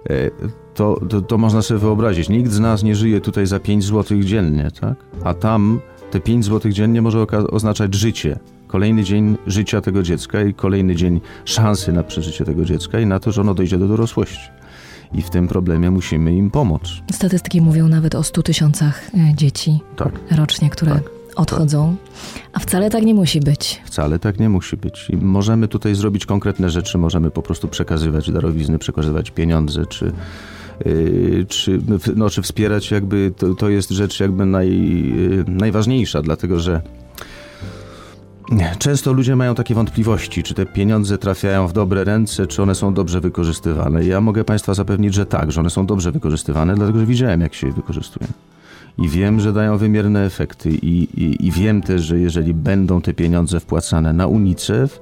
E, 0.09 0.31
to, 0.73 0.99
to, 1.09 1.21
to 1.21 1.37
można 1.37 1.61
sobie 1.61 1.79
wyobrazić. 1.79 2.29
Nikt 2.29 2.51
z 2.51 2.59
nas 2.59 2.83
nie 2.83 2.95
żyje 2.95 3.21
tutaj 3.21 3.47
za 3.47 3.59
5 3.59 3.83
zł 3.83 4.19
dziennie, 4.21 4.71
tak? 4.81 4.95
A 5.23 5.33
tam 5.33 5.79
te 6.11 6.19
5 6.19 6.45
zł 6.45 6.71
dziennie 6.71 7.01
może 7.01 7.25
oznaczać 7.51 7.95
życie 7.95 8.39
Kolejny 8.67 9.03
dzień 9.03 9.37
życia 9.47 9.81
tego 9.81 10.03
dziecka 10.03 10.41
i 10.41 10.53
kolejny 10.53 10.95
dzień 10.95 11.21
szansy 11.45 11.93
na 11.93 12.03
przeżycie 12.03 12.45
tego 12.45 12.65
dziecka 12.65 12.99
i 12.99 13.05
na 13.05 13.19
to, 13.19 13.31
że 13.31 13.41
ono 13.41 13.53
dojdzie 13.53 13.77
do 13.77 13.87
dorosłości. 13.87 14.49
I 15.13 15.21
w 15.21 15.29
tym 15.29 15.47
problemie 15.47 15.91
musimy 15.91 16.35
im 16.35 16.51
pomóc. 16.51 16.81
Statystyki 17.11 17.61
mówią 17.61 17.87
nawet 17.87 18.15
o 18.15 18.23
100 18.23 18.43
tysiącach 18.43 19.01
e, 19.13 19.35
dzieci 19.35 19.79
Tak. 19.95 20.19
rocznie, 20.31 20.69
które 20.69 20.91
Tak. 20.91 21.03
odchodzą. 21.35 21.95
A 22.53 22.59
wcale 22.59 22.89
tak 22.89 23.03
nie 23.03 23.13
musi 23.13 23.39
być. 23.39 23.81
Wcale 23.85 24.19
tak 24.19 24.39
nie 24.39 24.49
musi 24.49 24.77
być. 24.77 25.09
I 25.09 25.17
możemy 25.17 25.67
tutaj 25.67 25.95
zrobić 25.95 26.25
konkretne 26.25 26.69
rzeczy, 26.69 26.97
możemy 26.97 27.31
po 27.31 27.41
prostu 27.41 27.67
przekazywać 27.67 28.31
darowizny, 28.31 28.79
przekazywać 28.79 29.31
pieniądze, 29.31 29.85
czy, 29.85 30.11
czy, 31.47 31.79
no, 32.15 32.29
czy 32.29 32.41
wspierać 32.41 32.91
jakby, 32.91 33.33
to, 33.37 33.55
to 33.55 33.69
jest 33.69 33.89
rzecz 33.89 34.19
jakby 34.19 34.45
naj, 34.45 34.69
yy, 34.69 35.45
najważniejsza, 35.47 36.21
dlatego 36.21 36.59
że 36.59 36.81
Często 38.79 39.13
ludzie 39.13 39.35
mają 39.35 39.55
takie 39.55 39.75
wątpliwości, 39.75 40.43
czy 40.43 40.53
te 40.53 40.65
pieniądze 40.65 41.17
trafiają 41.17 41.67
w 41.67 41.73
dobre 41.73 42.03
ręce, 42.03 42.47
czy 42.47 42.63
one 42.63 42.75
są 42.75 42.93
dobrze 42.93 43.21
wykorzystywane. 43.21 44.05
Ja 44.05 44.21
mogę 44.21 44.43
Państwa 44.43 44.73
zapewnić, 44.73 45.13
że 45.13 45.25
tak, 45.25 45.51
że 45.51 45.59
one 45.59 45.69
są 45.69 45.85
dobrze 45.85 46.11
wykorzystywane, 46.11 46.75
dlatego 46.75 46.99
że 46.99 47.05
widziałem, 47.05 47.41
jak 47.41 47.53
się 47.53 47.67
je 47.67 47.73
wykorzystuje. 47.73 48.27
I 48.97 49.09
wiem, 49.09 49.39
że 49.39 49.53
dają 49.53 49.77
wymierne 49.77 50.25
efekty, 50.25 50.69
i, 50.69 51.07
i, 51.23 51.47
i 51.47 51.51
wiem 51.51 51.81
też, 51.81 52.01
że 52.01 52.19
jeżeli 52.19 52.53
będą 52.53 53.01
te 53.01 53.13
pieniądze 53.13 53.59
wpłacane 53.59 54.13
na 54.13 54.27
UNICEF, 54.27 54.99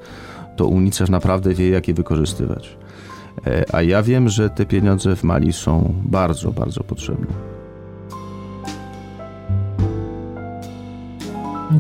to 0.56 0.68
UNICEF 0.68 1.10
naprawdę 1.10 1.54
wie, 1.54 1.70
jak 1.70 1.88
je 1.88 1.94
wykorzystywać. 1.94 2.78
E, 3.48 3.76
A 3.76 3.82
ja 3.82 4.04
wiem, 4.04 4.30
że 4.30 4.50
te 4.50 4.66
pieniądze 4.66 5.16
w 5.16 5.24
Mali 5.24 5.54
są 5.54 5.94
bardzo, 6.04 6.52
bardzo 6.52 6.84
potrzebne. 6.84 7.28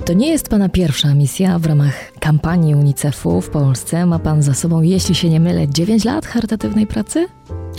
To 0.06 0.14
nie 0.14 0.30
jest 0.30 0.50
Pana 0.50 0.70
pierwsza 0.70 1.14
misja 1.16 1.60
w 1.60 1.66
ramach 1.66 2.12
kampanii 2.20 2.76
UNICEF-u 2.76 3.42
w 3.42 3.50
Polsce. 3.50 4.06
Ma 4.06 4.20
Pan 4.20 4.44
za 4.44 4.54
sobą, 4.54 4.82
jeśli 4.82 5.16
się 5.16 5.30
nie 5.30 5.40
mylę, 5.40 5.68
9 5.70 6.06
lat 6.06 6.26
charytatywnej 6.26 6.88
pracy? 6.88 7.28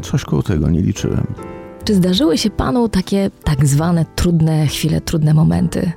Coś 0.02 0.24
koło 0.24 0.42
tego 0.42 0.70
nie 0.70 0.80
liczyłem. 0.80 1.26
Czy 1.84 1.94
zdarzyły 1.94 2.38
się 2.38 2.50
Panu 2.50 2.88
takie 2.88 3.30
tak 3.44 3.66
zwane 3.66 4.04
trudne 4.14 4.66
chwile, 4.66 5.00
trudne 5.00 5.34
momenty 5.34 5.92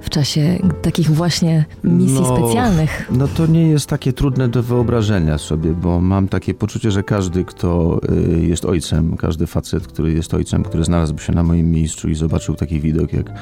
w 0.00 0.10
czasie 0.10 0.58
takich 0.82 1.10
właśnie 1.10 1.64
misji 1.84 2.20
No, 2.20 2.36
specjalnych? 2.36 3.10
No 3.10 3.28
to 3.28 3.46
nie 3.46 3.68
jest 3.68 3.86
takie 3.86 4.12
trudne 4.12 4.48
do 4.48 4.62
wyobrażenia 4.62 5.38
sobie, 5.38 5.72
bo 5.72 6.00
mam 6.00 6.28
takie 6.28 6.54
poczucie, 6.54 6.90
że 6.90 7.02
każdy, 7.02 7.44
kto 7.44 8.00
y, 8.38 8.46
jest 8.46 8.64
ojcem, 8.64 9.16
każdy 9.16 9.46
facet, 9.46 9.86
który 9.86 10.12
jest 10.12 10.34
ojcem, 10.34 10.62
który 10.62 10.84
znalazłby 10.84 11.22
się 11.22 11.32
na 11.32 11.42
moim 11.42 11.70
miejscu 11.70 12.08
i 12.08 12.14
zobaczył 12.14 12.54
taki 12.54 12.80
widok, 12.80 13.12
jak, 13.12 13.32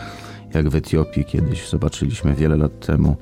jak 0.55 0.69
w 0.69 0.75
Etiopii 0.75 1.25
kiedyś 1.25 1.69
zobaczyliśmy 1.69 2.35
wiele 2.35 2.57
lat 2.57 2.87
temu. 2.87 3.17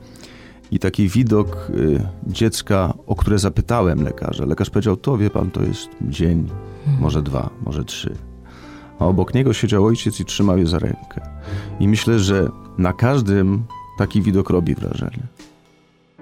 I 0.70 0.79
taki 0.79 1.09
widok 1.09 1.70
y, 1.70 2.09
dziecka, 2.27 2.94
o 3.07 3.16
które 3.16 3.38
zapytałem 3.38 4.03
lekarza. 4.03 4.44
Lekarz 4.44 4.70
powiedział, 4.70 4.96
to 4.96 5.16
wie 5.18 5.31
pan, 5.31 5.51
to 5.51 5.62
jest 5.62 5.88
dzień, 6.03 6.49
może 7.01 7.22
dwa, 7.22 7.51
może 7.66 7.85
trzy. 7.85 8.16
A 8.98 9.06
obok 9.06 9.35
niego 9.35 9.52
siedział 9.52 9.85
ojciec 9.85 10.20
i 10.20 10.24
trzymał 10.24 10.59
je 10.59 10.66
za 10.66 10.78
rękę. 10.78 11.20
I 11.80 11.88
myślę, 11.88 12.18
że 12.18 12.48
na 12.78 12.92
każdym 12.92 13.64
taki 13.98 14.22
widok 14.22 14.50
robi 14.50 14.74
wrażenie. 14.74 15.22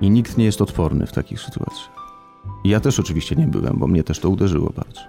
I 0.01 0.11
nikt 0.11 0.37
nie 0.37 0.45
jest 0.45 0.63
odporny 0.63 1.07
w 1.07 1.13
takich 1.13 1.41
sytuacjach. 1.41 1.95
I 2.65 2.69
ja 2.69 2.81
też 2.81 3.01
oczywiście 3.01 3.37
nie 3.37 3.47
byłem, 3.47 3.79
bo 3.79 3.87
mnie 3.87 4.05
też 4.05 4.19
to 4.19 4.31
uderzyło 4.31 4.73
bardzo. 4.77 5.01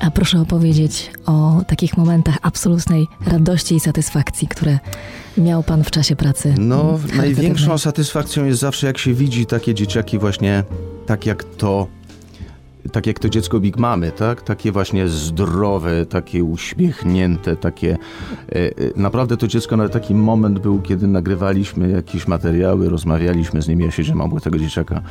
A 0.00 0.10
proszę 0.10 0.40
opowiedzieć 0.40 1.10
o 1.26 1.62
takich 1.66 1.96
momentach 1.96 2.38
absolutnej 2.42 3.06
radości 3.26 3.74
i 3.74 3.80
satysfakcji, 3.80 4.48
które 4.48 4.78
miał 5.38 5.62
Pan 5.62 5.84
w 5.84 5.90
czasie 5.90 6.16
pracy. 6.16 6.54
No, 6.58 6.98
największą 7.16 7.78
satysfakcją 7.78 8.44
jest 8.44 8.60
zawsze, 8.60 8.86
jak 8.86 8.98
się 8.98 9.14
widzi 9.14 9.46
takie 9.46 9.74
dzieciaki 9.74 10.18
właśnie 10.18 10.64
tak 11.06 11.26
jak 11.26 11.44
to, 11.44 11.86
tak 12.92 13.06
jak 13.06 13.18
to 13.18 13.28
dziecko 13.28 13.60
Big 13.60 13.76
Mamy, 13.76 14.12
tak? 14.12 14.42
Takie 14.42 14.72
właśnie 14.72 15.08
zdrowe, 15.08 16.06
takie 16.06 16.44
uśmiechnięte, 16.44 17.56
takie... 17.56 17.96
E, 18.48 18.54
e, 18.54 18.70
naprawdę 18.96 19.36
to 19.36 19.48
dziecko, 19.48 19.76
nawet 19.76 19.92
taki 19.92 20.14
moment 20.14 20.58
był, 20.58 20.82
kiedy 20.82 21.06
nagrywaliśmy 21.06 21.88
jakieś 21.88 22.28
materiały, 22.28 22.88
rozmawialiśmy 22.88 23.62
z 23.62 23.68
nim, 23.68 23.80
ja 23.80 23.90
siedziałem 23.90 24.20
obok 24.20 24.40
tego 24.40 24.58
dzieciaka, 24.58 25.02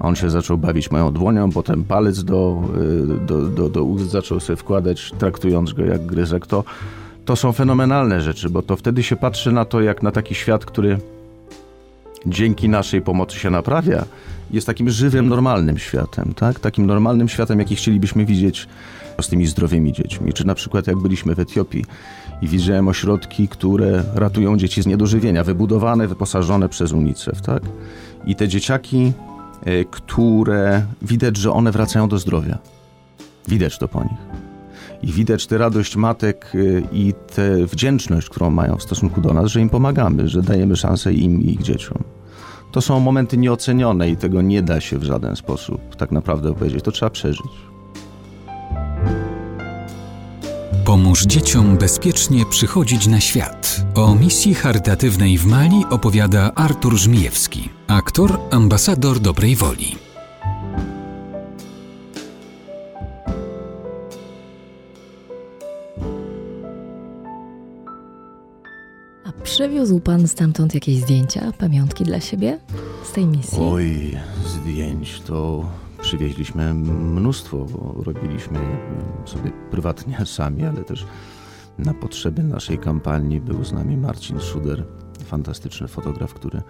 on 0.00 0.16
się 0.16 0.30
zaczął 0.30 0.58
bawić 0.58 0.90
moją 0.90 1.12
dłonią, 1.12 1.50
potem 1.50 1.84
palec 1.84 2.24
do, 2.24 2.62
e, 3.20 3.26
do, 3.26 3.42
do, 3.42 3.68
do 3.68 3.84
ust 3.84 4.10
zaczął 4.10 4.40
sobie 4.40 4.56
wkładać, 4.56 5.12
traktując 5.18 5.72
go 5.72 5.84
jak 5.84 6.06
gryzek. 6.06 6.46
To, 6.46 6.64
to 7.24 7.36
są 7.36 7.52
fenomenalne 7.52 8.20
rzeczy, 8.20 8.50
bo 8.50 8.62
to 8.62 8.76
wtedy 8.76 9.02
się 9.02 9.16
patrzy 9.16 9.52
na 9.52 9.64
to, 9.64 9.80
jak 9.80 10.02
na 10.02 10.10
taki 10.10 10.34
świat, 10.34 10.64
który 10.64 10.98
dzięki 12.26 12.68
naszej 12.68 13.02
pomocy 13.02 13.38
się 13.38 13.50
naprawia, 13.50 14.04
jest 14.50 14.66
takim 14.66 14.90
żywym, 14.90 15.28
normalnym 15.28 15.78
światem, 15.78 16.34
tak? 16.36 16.60
Takim 16.60 16.86
normalnym 16.86 17.28
światem, 17.28 17.58
jaki 17.58 17.76
chcielibyśmy 17.76 18.24
widzieć 18.24 18.68
z 19.20 19.28
tymi 19.28 19.46
zdrowymi 19.46 19.92
dziećmi. 19.92 20.32
Czy 20.32 20.46
na 20.46 20.54
przykład 20.54 20.86
jak 20.86 20.96
byliśmy 20.96 21.34
w 21.34 21.38
Etiopii 21.38 21.84
i 22.42 22.48
widziałem 22.48 22.88
ośrodki, 22.88 23.48
które 23.48 24.04
ratują 24.14 24.56
dzieci 24.56 24.82
z 24.82 24.86
niedożywienia, 24.86 25.44
wybudowane, 25.44 26.08
wyposażone 26.08 26.68
przez 26.68 26.92
UNICEF, 26.92 27.42
tak? 27.42 27.62
I 28.26 28.34
te 28.34 28.48
dzieciaki, 28.48 29.12
e, 29.64 29.84
które 29.84 30.86
widać, 31.02 31.36
że 31.36 31.52
one 31.52 31.72
wracają 31.72 32.08
do 32.08 32.18
zdrowia. 32.18 32.58
Widać 33.48 33.78
to 33.78 33.88
po 33.88 34.02
nich. 34.02 34.48
I 35.02 35.12
widać 35.12 35.46
tę 35.46 35.58
radość 35.58 35.96
matek 35.96 36.54
y, 36.54 36.82
i 36.92 37.14
tę 37.34 37.66
wdzięczność, 37.66 38.28
którą 38.28 38.50
mają 38.50 38.76
w 38.76 38.82
stosunku 38.82 39.20
do 39.20 39.32
nas, 39.32 39.50
że 39.50 39.60
im 39.60 39.68
pomagamy, 39.68 40.28
że 40.28 40.42
dajemy 40.42 40.76
szansę 40.76 41.12
im 41.12 41.42
i 41.42 41.50
ich 41.50 41.62
dzieciom. 41.62 42.17
To 42.72 42.80
są 42.80 43.00
momenty 43.00 43.36
nieocenione 43.36 44.10
i 44.10 44.16
tego 44.16 44.42
nie 44.42 44.62
da 44.62 44.80
się 44.80 44.98
w 44.98 45.04
żaden 45.04 45.36
sposób 45.36 45.96
tak 45.96 46.12
naprawdę 46.12 46.50
opowiedzieć. 46.50 46.84
To 46.84 46.92
trzeba 46.92 47.10
przeżyć. 47.10 47.68
Pomóż 50.84 51.24
dzieciom 51.24 51.76
bezpiecznie 51.76 52.46
przychodzić 52.46 53.06
na 53.06 53.20
świat. 53.20 53.84
O 53.94 54.14
misji 54.14 54.54
charytatywnej 54.54 55.38
w 55.38 55.46
Mali 55.46 55.84
opowiada 55.90 56.54
Artur 56.54 56.96
Żmijewski, 56.96 57.68
aktor, 57.86 58.38
ambasador 58.50 59.20
dobrej 59.20 59.56
woli. 59.56 60.07
Przywiózł 69.58 70.00
Pan 70.00 70.28
stamtąd 70.28 70.74
jakieś 70.74 70.96
zdjęcia, 70.96 71.52
pamiątki 71.58 72.04
dla 72.04 72.20
siebie 72.20 72.58
z 73.04 73.12
tej 73.12 73.26
misji? 73.26 73.58
Oj, 73.60 74.16
zdjęć 74.46 75.20
to 75.20 75.64
przywieźliśmy 76.00 76.74
mnóstwo, 76.74 77.64
bo 77.64 78.02
robiliśmy 78.02 78.58
sobie 79.24 79.50
prywatnie 79.70 80.26
sami, 80.26 80.64
ale 80.64 80.84
też 80.84 81.06
na 81.78 81.94
potrzeby 81.94 82.42
naszej 82.42 82.78
kampanii 82.78 83.40
był 83.40 83.64
z 83.64 83.72
nami 83.72 83.96
Marcin 83.96 84.40
Szuder, 84.40 84.84
fantastyczny 85.24 85.88
fotograf, 85.88 86.34
który, 86.34 86.62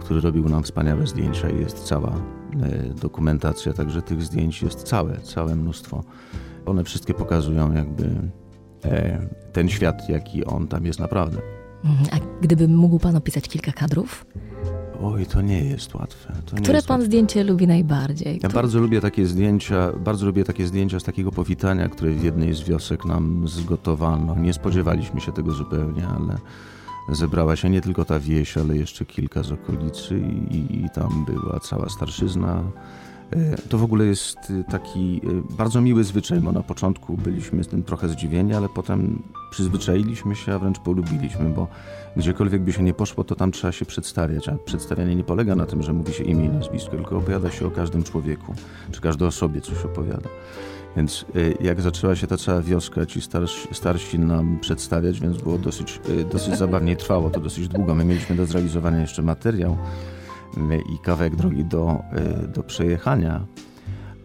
który 0.00 0.20
robił 0.20 0.48
nam 0.48 0.62
wspaniałe 0.62 1.06
zdjęcia 1.06 1.50
i 1.50 1.60
jest 1.60 1.84
cała 1.84 2.10
e, 2.62 2.94
dokumentacja, 2.94 3.72
także 3.72 4.02
tych 4.02 4.22
zdjęć 4.22 4.62
jest 4.62 4.82
całe, 4.82 5.20
całe 5.20 5.56
mnóstwo. 5.56 6.04
One 6.66 6.84
wszystkie 6.84 7.14
pokazują 7.14 7.74
jakby 7.74 8.10
e, 8.84 9.28
ten 9.52 9.68
świat, 9.68 10.08
jaki 10.08 10.44
on 10.44 10.68
tam 10.68 10.86
jest 10.86 11.00
naprawdę. 11.00 11.58
Mhm. 11.84 12.06
A 12.12 12.40
gdyby 12.42 12.68
mógł 12.68 12.98
Pan 12.98 13.16
opisać 13.16 13.48
kilka 13.48 13.72
kadrów, 13.72 14.26
Oj, 15.02 15.26
to 15.26 15.42
nie 15.42 15.64
jest 15.64 15.94
łatwe. 15.94 16.32
To 16.46 16.56
które 16.56 16.74
jest 16.74 16.88
Pan 16.88 16.94
łatwe. 16.94 17.06
zdjęcie 17.06 17.44
lubi 17.44 17.66
najbardziej? 17.66 18.40
Ja 18.42 18.48
bardzo 18.48 18.80
lubię 18.80 19.00
takie 19.00 19.26
zdjęcia, 19.26 19.92
bardzo 19.92 20.26
lubię 20.26 20.44
takie 20.44 20.66
zdjęcia 20.66 21.00
z 21.00 21.04
takiego 21.04 21.32
powitania, 21.32 21.88
które 21.88 22.10
w 22.10 22.24
jednej 22.24 22.54
z 22.54 22.62
wiosek 22.62 23.04
nam 23.04 23.48
zgotowano. 23.48 24.34
Nie 24.34 24.52
spodziewaliśmy 24.52 25.20
się 25.20 25.32
tego 25.32 25.52
zupełnie, 25.52 26.06
ale 26.08 26.38
zebrała 27.12 27.56
się 27.56 27.70
nie 27.70 27.80
tylko 27.80 28.04
ta 28.04 28.20
wieś, 28.20 28.56
ale 28.56 28.76
jeszcze 28.76 29.04
kilka 29.04 29.42
z 29.42 29.52
okolicy 29.52 30.20
i, 30.50 30.56
i 30.84 30.86
tam 30.94 31.24
była 31.24 31.60
cała 31.60 31.88
starszyzna. 31.88 32.62
E, 33.30 33.56
To 33.68 33.78
w 33.78 33.84
ogóle 33.84 34.04
jest 34.04 34.50
y, 34.50 34.64
taki 34.64 35.20
y, 35.50 35.56
bardzo 35.56 35.80
miły 35.80 36.04
zwyczaj, 36.04 36.40
bo 36.40 36.52
na 36.52 36.62
początku 36.62 37.16
byliśmy 37.16 37.64
z 37.64 37.68
tym 37.68 37.82
trochę 37.82 38.08
zdziwieni, 38.08 38.54
ale 38.54 38.68
potem 38.68 39.22
przyzwyczailiśmy 39.50 40.36
się, 40.36 40.54
a 40.54 40.58
wręcz 40.58 40.78
polubiliśmy, 40.78 41.50
bo 41.50 41.68
gdziekolwiek 42.16 42.62
by 42.62 42.72
się 42.72 42.82
nie 42.82 42.94
poszło, 42.94 43.24
to 43.24 43.34
tam 43.34 43.52
trzeba 43.52 43.72
się 43.72 43.84
przedstawiać, 43.84 44.48
a 44.48 44.54
przedstawianie 44.64 45.16
nie 45.16 45.24
polega 45.24 45.54
na 45.54 45.66
tym, 45.66 45.82
że 45.82 45.92
mówi 45.92 46.12
się 46.12 46.24
imię 46.24 46.44
i 46.44 46.48
nazwisko, 46.48 46.90
tylko 46.90 47.16
opowiada 47.16 47.50
się 47.50 47.66
o 47.66 47.70
każdym 47.70 48.02
człowieku, 48.02 48.54
czy 48.92 49.00
każdej 49.00 49.28
osobie 49.28 49.60
coś 49.60 49.84
opowiada. 49.84 50.28
Więc 50.96 51.24
y, 51.36 51.54
jak 51.60 51.80
zaczęła 51.80 52.16
się 52.16 52.26
ta 52.26 52.36
cała 52.36 52.62
wioska, 52.62 53.06
ci 53.06 53.20
starsi, 53.20 53.68
starsi 53.72 54.18
nam 54.18 54.58
przedstawiać, 54.60 55.20
więc 55.20 55.42
było 55.42 55.58
dosyć, 55.58 56.00
dosyć 56.32 56.58
zabawnie, 56.58 56.96
trwało 56.96 57.30
to 57.30 57.40
dosyć 57.40 57.68
długo. 57.68 57.94
My 57.94 58.04
mieliśmy 58.04 58.36
do 58.36 58.46
zrealizowania 58.46 59.00
jeszcze 59.00 59.22
materiał 59.22 59.76
i 60.94 60.98
kawałek 60.98 61.36
drogi 61.36 61.64
do, 61.64 62.02
y, 62.44 62.48
do 62.48 62.62
przejechania, 62.62 63.40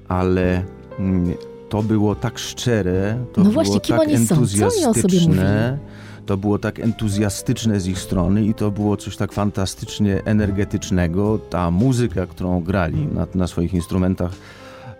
ale 0.07 0.63
mm, 0.99 1.33
to 1.69 1.83
było 1.83 2.15
tak 2.15 2.39
szczere, 2.39 3.25
to 3.33 3.41
No 3.43 3.49
było 3.49 3.53
właśnie, 3.53 3.79
kim 3.79 3.97
tak 3.97 4.09
entuzjastyczne. 4.09 5.77
to 6.25 6.38
było 6.38 6.59
tak 6.59 6.79
entuzjastyczne 6.79 7.79
z 7.79 7.88
ich 7.88 7.99
strony 7.99 8.45
i 8.45 8.53
to 8.53 8.71
było 8.71 8.97
coś 8.97 9.17
tak 9.17 9.31
fantastycznie 9.33 10.23
energetycznego. 10.25 11.39
Ta 11.49 11.71
muzyka, 11.71 12.25
którą 12.27 12.62
grali 12.62 13.07
na, 13.07 13.27
na 13.36 13.47
swoich 13.47 13.73
instrumentach, 13.73 14.31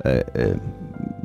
e, 0.06 0.36
e, 0.36 0.60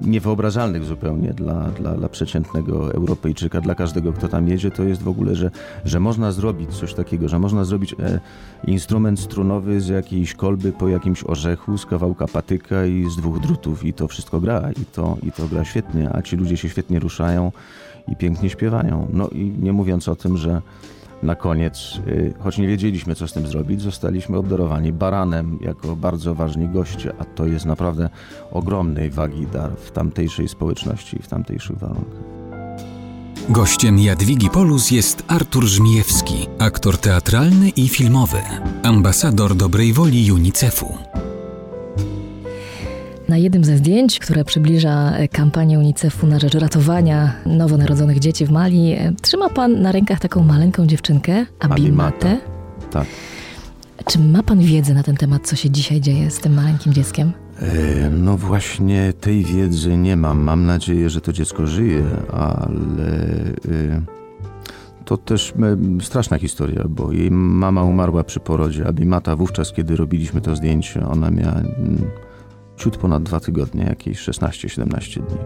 niewyobrażalnych 0.02 0.84
zupełnie 0.84 1.34
dla, 1.34 1.54
dla, 1.54 1.94
dla 1.94 2.08
przeciętnego 2.08 2.94
Europejczyka, 2.94 3.60
dla 3.60 3.74
każdego, 3.74 4.12
kto 4.12 4.28
tam 4.28 4.48
jedzie, 4.48 4.70
to 4.70 4.82
jest 4.84 5.02
w 5.02 5.08
ogóle, 5.08 5.34
że, 5.34 5.50
że 5.84 6.00
można 6.00 6.32
zrobić 6.32 6.70
coś 6.70 6.94
takiego, 6.94 7.28
że 7.28 7.38
można 7.38 7.64
zrobić 7.64 7.94
e, 8.00 8.20
instrument 8.66 9.20
strunowy 9.20 9.80
z 9.80 9.88
jakiejś 9.88 10.34
kolby 10.34 10.72
po 10.72 10.88
jakimś 10.88 11.24
orzechu, 11.24 11.78
z 11.78 11.86
kawałka 11.86 12.26
patyka 12.26 12.86
i 12.86 13.10
z 13.10 13.16
dwóch 13.16 13.40
drutów 13.40 13.84
i 13.84 13.92
to 13.92 14.08
wszystko 14.08 14.40
gra 14.40 14.70
i 14.82 14.84
to, 14.84 15.16
i 15.22 15.32
to 15.32 15.48
gra 15.48 15.64
świetnie, 15.64 16.10
a 16.12 16.22
ci 16.22 16.36
ludzie 16.36 16.56
się 16.56 16.68
świetnie 16.68 16.98
ruszają 16.98 17.52
i 18.08 18.16
pięknie 18.16 18.50
śpiewają. 18.50 19.08
No 19.12 19.28
i 19.28 19.52
nie 19.60 19.72
mówiąc 19.72 20.08
o 20.08 20.16
tym, 20.16 20.36
że 20.36 20.62
na 21.22 21.34
koniec, 21.34 22.00
y, 22.08 22.34
choć 22.38 22.58
nie 22.58 22.68
wiedzieliśmy, 22.68 23.14
co 23.14 23.28
z 23.28 23.32
tym 23.32 23.46
zrobić, 23.46 23.82
zostaliśmy 23.82 24.36
obdarowani 24.36 24.92
baranem 24.92 25.58
jako 25.60 25.96
bardzo 25.96 26.34
ważni 26.34 26.68
goście, 26.68 27.12
a 27.18 27.24
to 27.24 27.46
jest 27.46 27.66
naprawdę 27.66 28.08
ogromnej 28.52 29.10
wagi 29.10 29.46
dar 29.52 29.70
w 29.76 29.90
tamtejszej 29.90 30.48
społeczności 30.48 31.16
i 31.16 31.22
w 31.22 31.28
tamtejszych 31.28 31.78
warunkach. 31.78 32.38
Gościem 33.48 33.98
Jadwigi 33.98 34.50
Polus 34.50 34.90
jest 34.90 35.24
Artur 35.28 35.64
Żmijewski, 35.64 36.46
aktor 36.58 36.98
teatralny 36.98 37.68
i 37.68 37.88
filmowy, 37.88 38.38
ambasador 38.82 39.54
dobrej 39.54 39.92
woli 39.92 40.32
UNICEF-u. 40.32 40.98
Na 43.28 43.36
jednym 43.36 43.64
ze 43.64 43.76
zdjęć, 43.76 44.18
które 44.18 44.44
przybliża 44.44 45.12
e, 45.12 45.28
kampanię 45.28 45.78
UNICEF-u 45.78 46.26
na 46.26 46.38
rzecz 46.38 46.54
ratowania 46.54 47.32
nowonarodzonych 47.46 48.18
dzieci 48.18 48.46
w 48.46 48.50
Mali, 48.50 48.92
e, 48.92 49.12
trzyma 49.22 49.48
pan 49.48 49.82
na 49.82 49.92
rękach 49.92 50.20
taką 50.20 50.44
maleńką 50.44 50.86
dziewczynkę, 50.86 51.46
Abimatę. 51.60 52.38
Tak. 52.90 53.06
Czy 54.06 54.18
ma 54.18 54.42
pan 54.42 54.58
wiedzę 54.58 54.94
na 54.94 55.02
ten 55.02 55.16
temat, 55.16 55.46
co 55.46 55.56
się 55.56 55.70
dzisiaj 55.70 56.00
dzieje 56.00 56.30
z 56.30 56.38
tym 56.38 56.54
maleńkim 56.54 56.92
dzieckiem? 56.92 57.32
No 58.10 58.36
właśnie 58.36 59.12
tej 59.20 59.44
wiedzy 59.44 59.96
nie 59.96 60.16
mam. 60.16 60.38
Mam 60.38 60.66
nadzieję, 60.66 61.10
że 61.10 61.20
to 61.20 61.32
dziecko 61.32 61.66
żyje, 61.66 62.04
ale 62.32 62.74
to 65.04 65.16
też 65.16 65.54
straszna 66.00 66.38
historia, 66.38 66.84
bo 66.88 67.12
jej 67.12 67.30
mama 67.30 67.82
umarła 67.82 68.24
przy 68.24 68.40
porodzie. 68.40 68.86
Abimata 68.86 69.36
wówczas, 69.36 69.72
kiedy 69.72 69.96
robiliśmy 69.96 70.40
to 70.40 70.56
zdjęcie, 70.56 71.06
ona 71.06 71.30
miała 71.30 71.62
ciut 72.78 72.96
ponad 72.96 73.22
dwa 73.22 73.40
tygodnie, 73.40 73.84
jakieś 73.84 74.18
16-17 74.18 75.14
dni. 75.14 75.38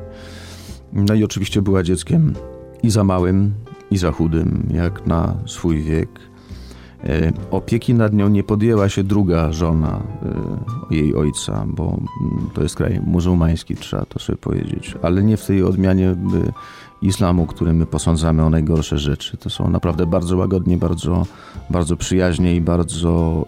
No 0.92 1.14
i 1.14 1.24
oczywiście 1.24 1.62
była 1.62 1.82
dzieckiem 1.82 2.34
i 2.82 2.90
za 2.90 3.04
małym, 3.04 3.54
i 3.90 3.98
za 3.98 4.12
chudym, 4.12 4.68
jak 4.74 5.06
na 5.06 5.34
swój 5.46 5.82
wiek. 5.82 6.08
E, 7.04 7.32
opieki 7.50 7.94
nad 7.94 8.12
nią 8.12 8.28
nie 8.28 8.42
podjęła 8.42 8.88
się 8.88 9.04
druga 9.04 9.52
żona 9.52 10.02
e, 10.90 10.94
jej 10.94 11.14
ojca, 11.14 11.64
bo 11.66 11.84
mm, 11.84 12.50
to 12.54 12.62
jest 12.62 12.76
kraj 12.76 13.00
muzułmański, 13.06 13.76
trzeba 13.76 14.04
to 14.04 14.18
sobie 14.18 14.38
powiedzieć, 14.38 14.94
ale 15.02 15.22
nie 15.22 15.36
w 15.36 15.46
tej 15.46 15.62
odmianie 15.62 16.08
e, 16.08 16.16
islamu, 17.02 17.46
który 17.46 17.72
my 17.72 17.86
posądzamy 17.86 18.44
o 18.44 18.50
najgorsze 18.50 18.98
rzeczy. 18.98 19.36
To 19.36 19.50
są 19.50 19.70
naprawdę 19.70 20.06
bardzo 20.06 20.36
łagodnie, 20.36 20.76
bardzo, 20.76 21.26
bardzo 21.70 21.96
przyjaźnie 21.96 22.56
i 22.56 22.60
bardzo 22.60 23.44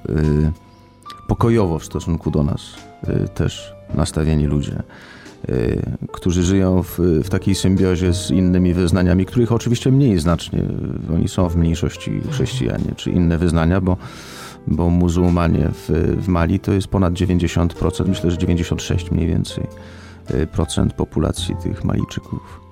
pokojowo 1.28 1.78
w 1.78 1.84
stosunku 1.84 2.30
do 2.30 2.42
nas 2.42 2.93
też 3.34 3.74
nastawieni 3.94 4.46
ludzie, 4.46 4.82
y, 5.48 5.82
którzy 6.12 6.42
żyją 6.42 6.82
w, 6.82 6.98
w 6.98 7.28
takiej 7.28 7.54
symbiozie 7.54 8.14
z 8.14 8.30
innymi 8.30 8.74
wyznaniami, 8.74 9.26
których 9.26 9.52
oczywiście 9.52 9.92
mniej 9.92 10.18
znacznie. 10.18 10.62
Oni 11.14 11.28
są 11.28 11.48
w 11.48 11.56
mniejszości 11.56 12.20
chrześcijanie 12.30 12.92
czy 12.96 13.10
inne 13.10 13.38
wyznania, 13.38 13.80
bo, 13.80 13.96
bo 14.66 14.90
muzułmanie 14.90 15.68
w, 15.72 16.16
w 16.22 16.28
Mali 16.28 16.60
to 16.60 16.72
jest 16.72 16.88
ponad 16.88 17.14
90%, 17.14 18.08
myślę, 18.08 18.30
że 18.30 18.38
96 18.38 19.10
mniej 19.10 19.26
więcej 19.26 19.66
y, 20.30 20.46
procent 20.46 20.92
populacji 20.92 21.56
tych 21.62 21.84
Malijczyków. 21.84 22.63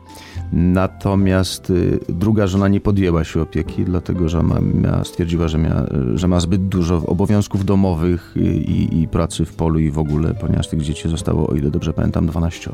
Natomiast 0.53 1.71
y, 1.71 1.99
druga 2.09 2.47
żona 2.47 2.69
nie 2.69 2.81
podjęła 2.81 3.25
się 3.25 3.41
opieki, 3.43 3.85
dlatego 3.85 4.29
że 4.29 4.43
ma, 4.43 4.61
miała, 4.61 5.05
stwierdziła, 5.05 5.49
że, 5.49 5.59
miała, 5.59 5.87
że 6.15 6.29
ma 6.29 6.41
zbyt 6.41 6.69
dużo 6.69 7.03
obowiązków 7.07 7.65
domowych 7.65 8.35
i, 8.37 9.03
i, 9.03 9.09
pracy 9.09 9.45
w 9.45 9.55
polu 9.55 9.79
i 9.79 9.91
w 9.91 9.99
ogóle, 9.99 10.35
ponieważ 10.35 10.69
tych 10.69 10.83
dzieci 10.83 11.09
zostało, 11.09 11.47
o 11.47 11.55
ile 11.55 11.71
dobrze 11.71 11.93
pamiętam, 11.93 12.27
12 12.27 12.71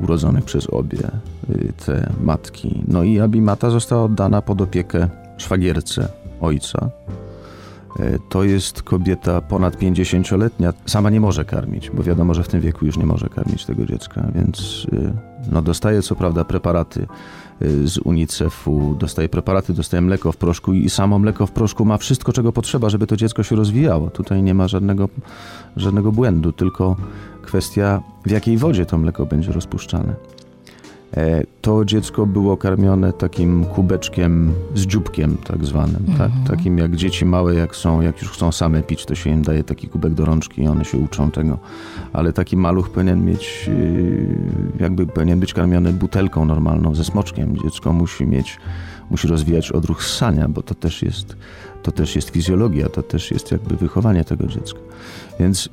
urodzonych 0.00 0.44
przez 0.44 0.66
obie 0.66 1.10
y, 1.50 1.72
te 1.86 2.12
matki. 2.20 2.82
No 2.88 3.02
i 3.02 3.20
Abimata 3.20 3.70
została 3.70 4.04
oddana 4.04 4.42
pod 4.42 4.60
opiekę 4.60 5.08
szwagierce 5.36 6.08
ojca, 6.40 6.90
to 8.28 8.44
jest 8.44 8.82
kobieta 8.82 9.40
ponad 9.40 9.76
50-letnia, 9.76 10.72
sama 10.86 11.10
nie 11.10 11.20
może 11.20 11.44
karmić, 11.44 11.90
bo 11.90 12.02
wiadomo, 12.02 12.34
że 12.34 12.42
w 12.42 12.48
tym 12.48 12.60
wieku 12.60 12.86
już 12.86 12.96
nie 12.96 13.06
może 13.06 13.28
karmić 13.28 13.66
tego 13.66 13.86
dziecka, 13.86 14.26
więc 14.34 14.86
no, 15.52 15.62
dostaje 15.62 16.02
co 16.02 16.16
prawda 16.16 16.44
preparaty 16.44 17.06
e, 17.60 17.88
z 17.88 17.98
UNICEF-u, 17.98 18.94
dostaje 18.98 19.28
preparaty, 19.28 19.72
dostaje 19.72 20.00
mleko 20.00 20.32
w 20.32 20.36
proszku 20.36 20.72
i 20.72 20.90
samo 20.90 21.18
mleko 21.18 21.46
w 21.46 21.50
proszku 21.50 21.84
ma 21.84 21.98
wszystko, 21.98 22.32
czego 22.32 22.52
potrzeba, 22.52 22.90
żeby 22.90 23.06
to 23.06 23.16
dziecko 23.16 23.42
się 23.42 23.56
rozwijało. 23.56 24.10
Tutaj 24.10 24.42
nie 24.42 24.54
ma 24.54 24.68
żadnego, 24.68 25.08
żadnego 25.76 26.12
błędu, 26.12 26.52
tylko 26.52 26.96
kwestia 27.42 28.02
w 28.26 28.30
jakiej 28.30 28.58
wodzie 28.58 28.86
to 28.86 28.98
mleko 28.98 29.26
będzie 29.26 29.52
rozpuszczane. 29.52 30.14
E, 31.16 31.44
to 31.62 31.84
dziecko 31.84 32.26
było 32.26 32.56
karmione 32.56 33.12
takim 33.12 33.64
kubeczkiem 33.64 34.52
z 34.74 34.86
dzióbkiem 34.86 35.36
tak 35.36 35.64
zwanym, 35.64 36.04
tak? 36.18 36.30
Mhm. 36.30 36.44
takim 36.44 36.78
jak 36.78 36.96
dzieci 36.96 37.24
małe 37.24 37.54
jak 37.54 37.76
są, 37.76 38.00
jak 38.00 38.22
już 38.22 38.30
chcą 38.30 38.52
same 38.52 38.82
pić, 38.82 39.06
to 39.06 39.14
się 39.14 39.30
im 39.30 39.42
daje 39.42 39.64
taki 39.64 39.88
kubek 39.88 40.14
do 40.14 40.24
rączki 40.24 40.62
i 40.62 40.68
one 40.68 40.84
się 40.84 40.98
uczą 40.98 41.30
tego, 41.30 41.58
ale 42.12 42.32
taki 42.32 42.56
maluch 42.56 42.90
powinien 42.90 43.24
mieć, 43.24 43.66
y, 43.68 44.26
jakby 44.80 45.06
powinien 45.06 45.40
być 45.40 45.54
karmiony 45.54 45.92
butelką 45.92 46.44
normalną 46.44 46.94
ze 46.94 47.04
smoczkiem. 47.04 47.56
Dziecko 47.56 47.92
musi 47.92 48.26
mieć, 48.26 48.58
musi 49.10 49.28
rozwijać 49.28 49.72
odruch 49.72 50.04
ssania, 50.04 50.48
bo 50.48 50.62
to 50.62 50.74
też 50.74 51.02
jest, 51.02 51.36
to 51.82 51.92
też 51.92 52.16
jest 52.16 52.30
fizjologia, 52.30 52.88
to 52.88 53.02
też 53.02 53.30
jest 53.30 53.52
jakby 53.52 53.76
wychowanie 53.76 54.24
tego 54.24 54.46
dziecka. 54.46 54.80
Więc 55.40 55.68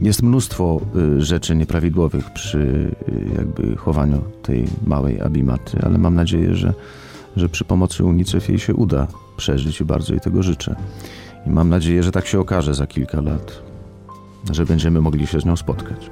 jest 0.00 0.22
mnóstwo 0.22 0.80
y, 0.96 1.22
rzeczy 1.22 1.56
nieprawidłowych 1.56 2.30
przy 2.30 2.58
y, 2.58 2.94
jakby 3.36 3.76
chowaniu 3.76 4.22
tej 4.42 4.64
małej 4.86 5.20
Abimaty, 5.20 5.78
ale 5.82 5.98
mam 5.98 6.14
nadzieję, 6.14 6.54
że, 6.54 6.74
że 7.36 7.48
przy 7.48 7.64
pomocy 7.64 8.04
UNICEF 8.04 8.48
jej 8.48 8.58
się 8.58 8.74
uda 8.74 9.06
przeżyć 9.36 9.80
i 9.80 9.84
bardzo 9.84 10.12
jej 10.12 10.20
tego 10.20 10.42
życzę. 10.42 10.76
I 11.46 11.50
mam 11.50 11.68
nadzieję, 11.68 12.02
że 12.02 12.12
tak 12.12 12.26
się 12.26 12.40
okaże 12.40 12.74
za 12.74 12.86
kilka 12.86 13.20
lat, 13.20 13.62
że 14.50 14.66
będziemy 14.66 15.00
mogli 15.00 15.26
się 15.26 15.40
z 15.40 15.44
nią 15.44 15.56
spotkać. 15.56 16.10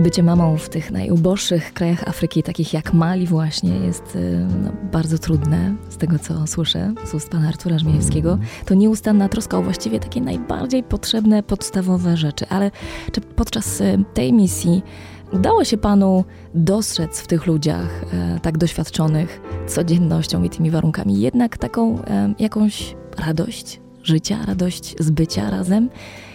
Bycie 0.00 0.22
mamą 0.22 0.56
w 0.56 0.68
tych 0.68 0.90
najuboższych 0.90 1.72
krajach 1.72 2.08
Afryki, 2.08 2.42
takich 2.42 2.72
jak 2.72 2.92
Mali 2.92 3.26
właśnie, 3.26 3.76
jest 3.76 4.16
y, 4.16 4.46
no, 4.62 4.72
bardzo 4.92 5.18
trudne, 5.18 5.74
z 5.88 5.96
tego 5.96 6.18
co 6.18 6.46
słyszę 6.46 6.94
z 7.04 7.14
ust 7.14 7.28
pana 7.28 7.48
Artura 7.48 7.78
Żmijewskiego. 7.78 8.38
To 8.66 8.74
nieustanna 8.74 9.28
troska 9.28 9.58
o 9.58 9.62
właściwie 9.62 10.00
takie 10.00 10.20
najbardziej 10.20 10.82
potrzebne, 10.82 11.42
podstawowe 11.42 12.16
rzeczy. 12.16 12.46
Ale 12.48 12.70
czy 13.12 13.20
podczas 13.20 13.80
y, 13.80 14.04
tej 14.14 14.32
misji 14.32 14.82
udało 15.32 15.64
się 15.64 15.76
panu 15.76 16.24
dostrzec 16.54 17.20
w 17.20 17.26
tych 17.26 17.46
ludziach 17.46 18.04
e, 18.12 18.40
tak 18.42 18.58
doświadczonych 18.58 19.40
codziennością 19.66 20.42
i 20.42 20.50
tymi 20.50 20.70
warunkami 20.70 21.20
jednak 21.20 21.58
taką 21.58 21.98
jakąś 22.38 22.96
radość 23.26 23.80
życia, 24.04 24.46
radość 24.46 24.94
z 24.98 25.10
bycia 25.10 25.50
razem? 25.50 25.88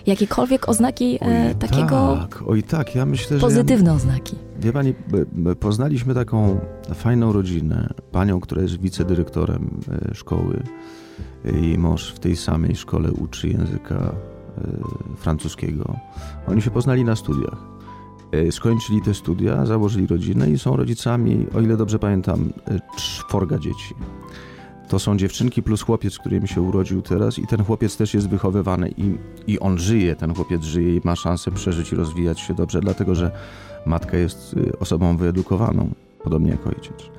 jakiekolwiek 0.06 0.70
oznaki 0.70 1.18
e, 1.22 1.56
takiego. 1.56 2.18
Tak, 2.22 2.44
oj 2.48 2.64
tak, 2.64 2.96
ja 2.96 3.06
myślę, 3.06 3.38
że. 3.38 3.42
Pozytywne 3.42 3.94
oznaki. 3.94 4.36
Wie 4.60 4.74
pani, 4.74 4.94
poznaliśmy 5.60 6.14
taką 6.14 6.60
fajną 6.94 7.34
rodzinę, 7.34 7.90
panią, 8.12 8.40
która 8.40 8.62
jest 8.62 8.82
wicedyrektorem 8.82 9.82
e, 10.12 10.16
szkoły. 10.16 10.64
Jej 11.46 11.78
mąż 11.78 12.14
w 12.14 12.20
tej 12.20 12.36
samej 12.36 12.76
szkole 12.76 13.12
uczy 13.12 13.48
języka 13.48 13.96
e, 13.96 14.16
francuskiego. 15.18 15.96
Oni 16.48 16.62
się 16.62 16.72
poznali 16.72 17.04
na 17.04 17.16
studiach. 17.16 17.58
E, 18.32 18.52
skończyli 18.52 19.02
te 19.02 19.14
studia, 19.14 19.66
założyli 19.66 20.08
rodzinę 20.08 20.52
i 20.52 20.60
są 20.60 20.76
rodzicami, 20.76 21.46
o 21.56 21.62
ile 21.62 21.78
dobrze 21.78 22.00
pamiętam, 22.00 22.54
czworga 22.98 23.58
dzieci. 23.58 23.96
To 24.90 25.00
są 25.00 25.18
dziewczynki 25.18 25.64
plus 25.64 25.82
chłopiec, 25.82 26.20
który 26.20 26.42
mi 26.42 26.48
się 26.48 26.62
urodził 26.62 27.02
teraz 27.02 27.40
i 27.40 27.48
ten 27.48 27.64
chłopiec 27.64 27.98
też 27.98 28.14
jest 28.14 28.30
wychowywany 28.30 28.90
i, 28.98 29.16
i 29.48 29.60
on 29.60 29.78
żyje, 29.78 30.16
ten 30.16 30.34
chłopiec 30.34 30.64
żyje 30.64 30.96
i 30.96 31.02
ma 31.04 31.16
szansę 31.16 31.52
przeżyć 31.52 31.92
i 31.92 31.96
rozwijać 31.96 32.40
się 32.40 32.54
dobrze, 32.54 32.82
dlatego 32.82 33.16
że 33.16 33.32
matka 33.86 34.18
jest 34.18 34.54
y, 34.54 34.80
osobą 34.80 35.18
wyedukowaną, 35.18 35.90
podobnie 36.24 36.52
jak 36.52 36.68
ojciec. 36.68 37.10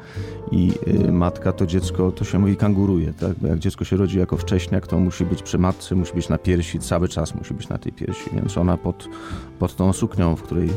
I 0.51 0.73
y, 1.09 1.13
matka 1.13 1.53
to 1.53 1.67
dziecko, 1.67 2.13
to 2.13 2.25
się 2.25 2.39
mówi 2.39 2.57
kanguruje, 2.57 3.13
tak? 3.13 3.33
Bo 3.41 3.49
jak 3.49 3.59
dziecko 3.59 3.85
się 3.85 3.97
rodzi 3.97 4.19
jako 4.19 4.37
wcześniak, 4.37 4.87
to 4.87 4.99
musi 4.99 5.25
być 5.25 5.43
przy 5.43 5.59
matce, 5.59 5.95
musi 5.95 6.15
być 6.15 6.29
na 6.29 6.39
piersi, 6.39 6.79
cały 6.79 7.09
czas 7.09 7.35
musi 7.35 7.55
być 7.55 7.69
na 7.69 7.79
tej 7.79 7.93
piersi, 7.93 8.31
więc 8.33 8.59
ona 8.59 8.77
pod, 8.77 9.09
pod 9.59 9.77
tą 9.77 9.93
suknią, 9.93 10.37
w 10.37 10.43
której 10.43 10.71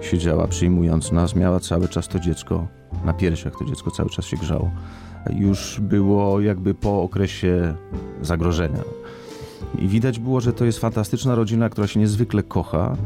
siedziała 0.00 0.46
przyjmując 0.46 1.12
nas, 1.12 1.36
miała 1.36 1.60
cały 1.60 1.88
czas 1.88 2.08
to 2.08 2.20
dziecko 2.20 2.66
na 3.04 3.12
piersiach, 3.12 3.52
to 3.58 3.64
dziecko 3.64 3.90
cały 3.90 4.10
czas 4.10 4.24
się 4.24 4.36
grzało. 4.36 4.70
Już 5.30 5.80
było 5.80 6.40
jakby 6.40 6.74
po 6.74 7.02
okresie 7.02 7.74
zagrożenia. 8.22 8.82
I 9.78 9.88
widać 9.88 10.18
było, 10.18 10.40
że 10.40 10.52
to 10.52 10.64
jest 10.64 10.78
fantastyczna 10.78 11.34
rodzina, 11.34 11.68
która 11.68 11.86
się 11.86 12.00
niezwykle 12.00 12.42
kocha 12.42 12.96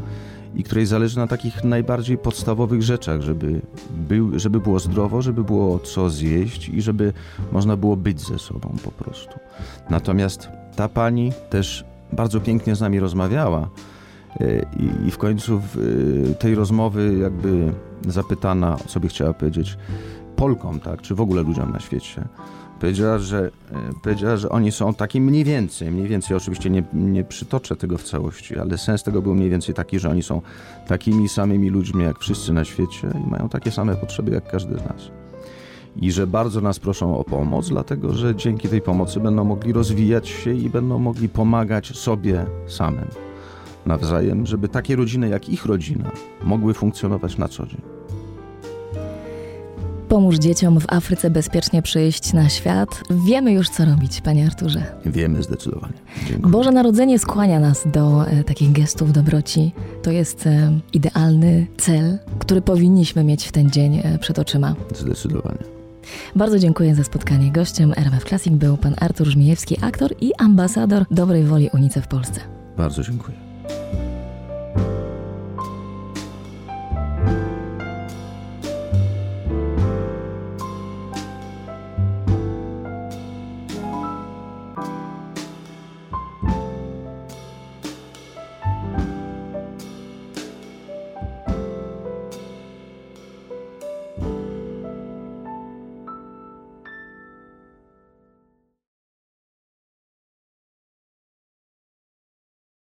i 0.55 0.63
której 0.63 0.85
zależy 0.85 1.17
na 1.17 1.27
takich 1.27 1.63
najbardziej 1.63 2.17
podstawowych 2.17 2.81
rzeczach, 2.81 3.21
żeby, 3.21 3.61
był, 3.89 4.39
żeby 4.39 4.59
było 4.59 4.79
zdrowo, 4.79 5.21
żeby 5.21 5.43
było 5.43 5.79
co 5.79 6.09
zjeść 6.09 6.69
i 6.69 6.81
żeby 6.81 7.13
można 7.51 7.77
było 7.77 7.97
być 7.97 8.21
ze 8.21 8.39
sobą 8.39 8.75
po 8.83 8.91
prostu. 8.91 9.39
Natomiast 9.89 10.49
ta 10.75 10.89
pani 10.89 11.31
też 11.49 11.85
bardzo 12.11 12.39
pięknie 12.39 12.75
z 12.75 12.81
nami 12.81 12.99
rozmawiała 12.99 13.69
i, 14.79 15.07
i 15.07 15.11
w 15.11 15.17
końcu 15.17 15.59
w 15.59 15.77
e, 15.77 16.33
tej 16.33 16.55
rozmowy 16.55 17.17
jakby 17.21 17.73
zapytana, 18.07 18.77
co 18.87 18.99
by 18.99 19.07
chciała 19.07 19.33
powiedzieć 19.33 19.77
Polkom, 20.35 20.79
tak, 20.79 21.01
czy 21.01 21.15
w 21.15 21.21
ogóle 21.21 21.41
ludziom 21.43 21.71
na 21.71 21.79
świecie, 21.79 22.23
Powiedziała, 22.83 23.19
że, 23.19 23.51
e, 23.71 23.93
powiedziała, 24.03 24.37
że 24.37 24.49
oni 24.49 24.71
są 24.71 24.93
taki 24.93 25.21
mniej 25.21 25.43
więcej, 25.43 25.91
mniej 25.91 26.07
więcej 26.07 26.37
oczywiście 26.37 26.69
nie, 26.69 26.83
nie 26.93 27.23
przytoczę 27.23 27.75
tego 27.75 27.97
w 27.97 28.03
całości, 28.03 28.59
ale 28.59 28.77
sens 28.77 29.03
tego 29.03 29.21
był 29.21 29.35
mniej 29.35 29.49
więcej 29.49 29.75
taki, 29.75 29.99
że 29.99 30.09
oni 30.09 30.23
są 30.23 30.41
takimi 30.87 31.29
samymi 31.29 31.69
ludźmi 31.69 32.03
jak 32.03 32.19
wszyscy 32.19 32.53
na 32.53 32.65
świecie 32.65 33.09
i 33.27 33.29
mają 33.29 33.49
takie 33.49 33.71
same 33.71 33.95
potrzeby 33.95 34.31
jak 34.31 34.51
każdy 34.51 34.77
z 34.77 34.85
nas. 34.85 35.11
I 35.95 36.11
że 36.11 36.27
bardzo 36.27 36.61
nas 36.61 36.79
proszą 36.79 37.17
o 37.17 37.23
pomoc, 37.23 37.69
dlatego 37.69 38.13
że 38.13 38.35
dzięki 38.35 38.69
tej 38.69 38.81
pomocy 38.81 39.19
będą 39.19 39.43
mogli 39.43 39.73
rozwijać 39.73 40.29
się 40.29 40.53
i 40.53 40.69
będą 40.69 40.99
mogli 40.99 41.29
pomagać 41.29 41.97
sobie 41.97 42.45
samym 42.67 43.22
nawzajem, 43.85 44.45
żeby 44.45 44.69
takie 44.69 44.95
rodziny 44.95 45.29
jak 45.29 45.49
ich 45.49 45.65
rodzina 45.65 46.11
mogły 46.43 46.73
funkcjonować 46.73 47.37
na 47.37 47.47
co 47.47 47.65
dzień. 47.65 47.81
Pomóż 50.13 50.37
dzieciom 50.37 50.79
w 50.79 50.85
Afryce 50.93 51.29
bezpiecznie 51.29 51.81
przyjść 51.81 52.33
na 52.33 52.49
świat. 52.49 53.03
Wiemy 53.25 53.51
już, 53.51 53.69
co 53.69 53.85
robić, 53.85 54.21
panie 54.21 54.45
Arturze. 54.45 54.83
Wiemy 55.05 55.43
zdecydowanie. 55.43 55.93
Dziękuję. 56.27 56.51
Boże 56.51 56.71
Narodzenie 56.71 57.19
skłania 57.19 57.59
nas 57.59 57.87
do 57.93 58.27
e, 58.27 58.43
takich 58.43 58.71
gestów 58.71 59.13
dobroci. 59.13 59.71
To 60.03 60.11
jest 60.11 60.47
e, 60.47 60.79
idealny 60.93 61.67
cel, 61.77 62.17
który 62.39 62.61
powinniśmy 62.61 63.23
mieć 63.23 63.47
w 63.47 63.51
ten 63.51 63.71
dzień 63.71 64.01
e, 64.03 64.17
przed 64.19 64.39
oczyma. 64.39 64.75
Zdecydowanie. 64.95 65.63
Bardzo 66.35 66.59
dziękuję 66.59 66.95
za 66.95 67.03
spotkanie. 67.03 67.51
Gościem 67.51 67.93
RMF 67.97 68.23
Classic 68.23 68.53
był 68.53 68.77
pan 68.77 68.95
Artur 68.99 69.27
Żmijewski, 69.27 69.77
aktor 69.81 70.11
i 70.21 70.31
ambasador 70.37 71.05
dobrej 71.11 71.43
woli 71.43 71.69
UNICEF 71.73 72.05
w 72.05 72.07
Polsce. 72.07 72.41
Bardzo 72.77 73.03
dziękuję. 73.03 73.52